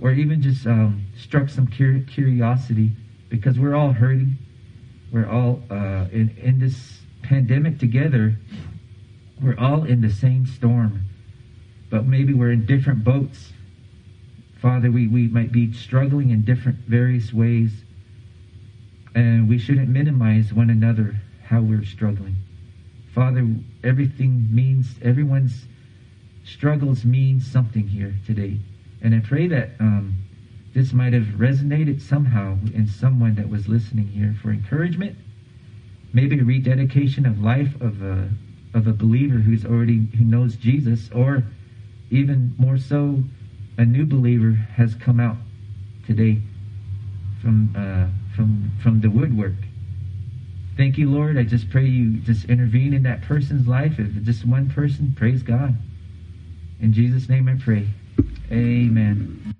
or 0.00 0.12
even 0.12 0.42
just 0.42 0.66
um, 0.66 1.06
struck 1.16 1.48
some 1.48 1.66
curiosity 1.66 2.90
because 3.28 3.58
we're 3.58 3.74
all 3.74 3.92
hurting. 3.92 4.38
We're 5.12 5.28
all 5.28 5.62
uh, 5.70 6.06
in, 6.10 6.34
in 6.42 6.58
this 6.58 7.00
pandemic 7.22 7.78
together. 7.78 8.36
We're 9.42 9.58
all 9.58 9.84
in 9.84 10.00
the 10.00 10.10
same 10.10 10.46
storm, 10.46 11.04
but 11.90 12.06
maybe 12.06 12.32
we're 12.32 12.52
in 12.52 12.66
different 12.66 13.04
boats. 13.04 13.52
Father, 14.60 14.90
we, 14.90 15.06
we 15.06 15.28
might 15.28 15.52
be 15.52 15.72
struggling 15.72 16.30
in 16.30 16.42
different 16.44 16.78
various 16.80 17.32
ways, 17.32 17.84
and 19.14 19.48
we 19.48 19.58
shouldn't 19.58 19.88
minimize 19.88 20.52
one 20.52 20.70
another 20.70 21.16
how 21.44 21.60
we're 21.60 21.84
struggling. 21.84 22.36
Father, 23.12 23.46
everything 23.82 24.46
means, 24.54 24.94
everyone's 25.02 25.66
struggles 26.44 27.04
mean 27.04 27.40
something 27.40 27.88
here 27.88 28.14
today. 28.24 28.58
And 29.02 29.14
I 29.14 29.20
pray 29.20 29.46
that 29.48 29.70
um, 29.80 30.14
this 30.74 30.92
might 30.92 31.12
have 31.12 31.24
resonated 31.36 32.00
somehow 32.00 32.58
in 32.72 32.86
someone 32.86 33.34
that 33.34 33.48
was 33.48 33.68
listening 33.68 34.06
here 34.06 34.36
for 34.40 34.50
encouragement, 34.50 35.16
maybe 36.12 36.38
a 36.38 36.44
rededication 36.44 37.26
of 37.26 37.40
life 37.40 37.80
of 37.80 38.02
a 38.02 38.30
of 38.72 38.86
a 38.86 38.92
believer 38.92 39.38
who's 39.38 39.64
already 39.64 40.06
who 40.16 40.24
knows 40.24 40.54
Jesus, 40.54 41.10
or 41.12 41.42
even 42.10 42.54
more 42.56 42.78
so, 42.78 43.24
a 43.76 43.84
new 43.84 44.06
believer 44.06 44.52
has 44.52 44.94
come 44.94 45.18
out 45.18 45.36
today 46.06 46.40
from 47.42 47.74
uh, 47.76 48.06
from 48.34 48.70
from 48.82 49.00
the 49.00 49.10
woodwork. 49.10 49.54
Thank 50.76 50.96
you, 50.96 51.10
Lord. 51.10 51.36
I 51.36 51.42
just 51.42 51.68
pray 51.68 51.86
you 51.86 52.18
just 52.20 52.46
intervene 52.46 52.94
in 52.94 53.02
that 53.02 53.22
person's 53.22 53.66
life. 53.66 53.98
If 53.98 54.16
it's 54.16 54.24
just 54.24 54.46
one 54.46 54.70
person, 54.70 55.12
praise 55.16 55.42
God. 55.42 55.76
In 56.80 56.92
Jesus' 56.92 57.28
name 57.28 57.48
I 57.48 57.56
pray. 57.62 57.86
Amen. 58.50 59.54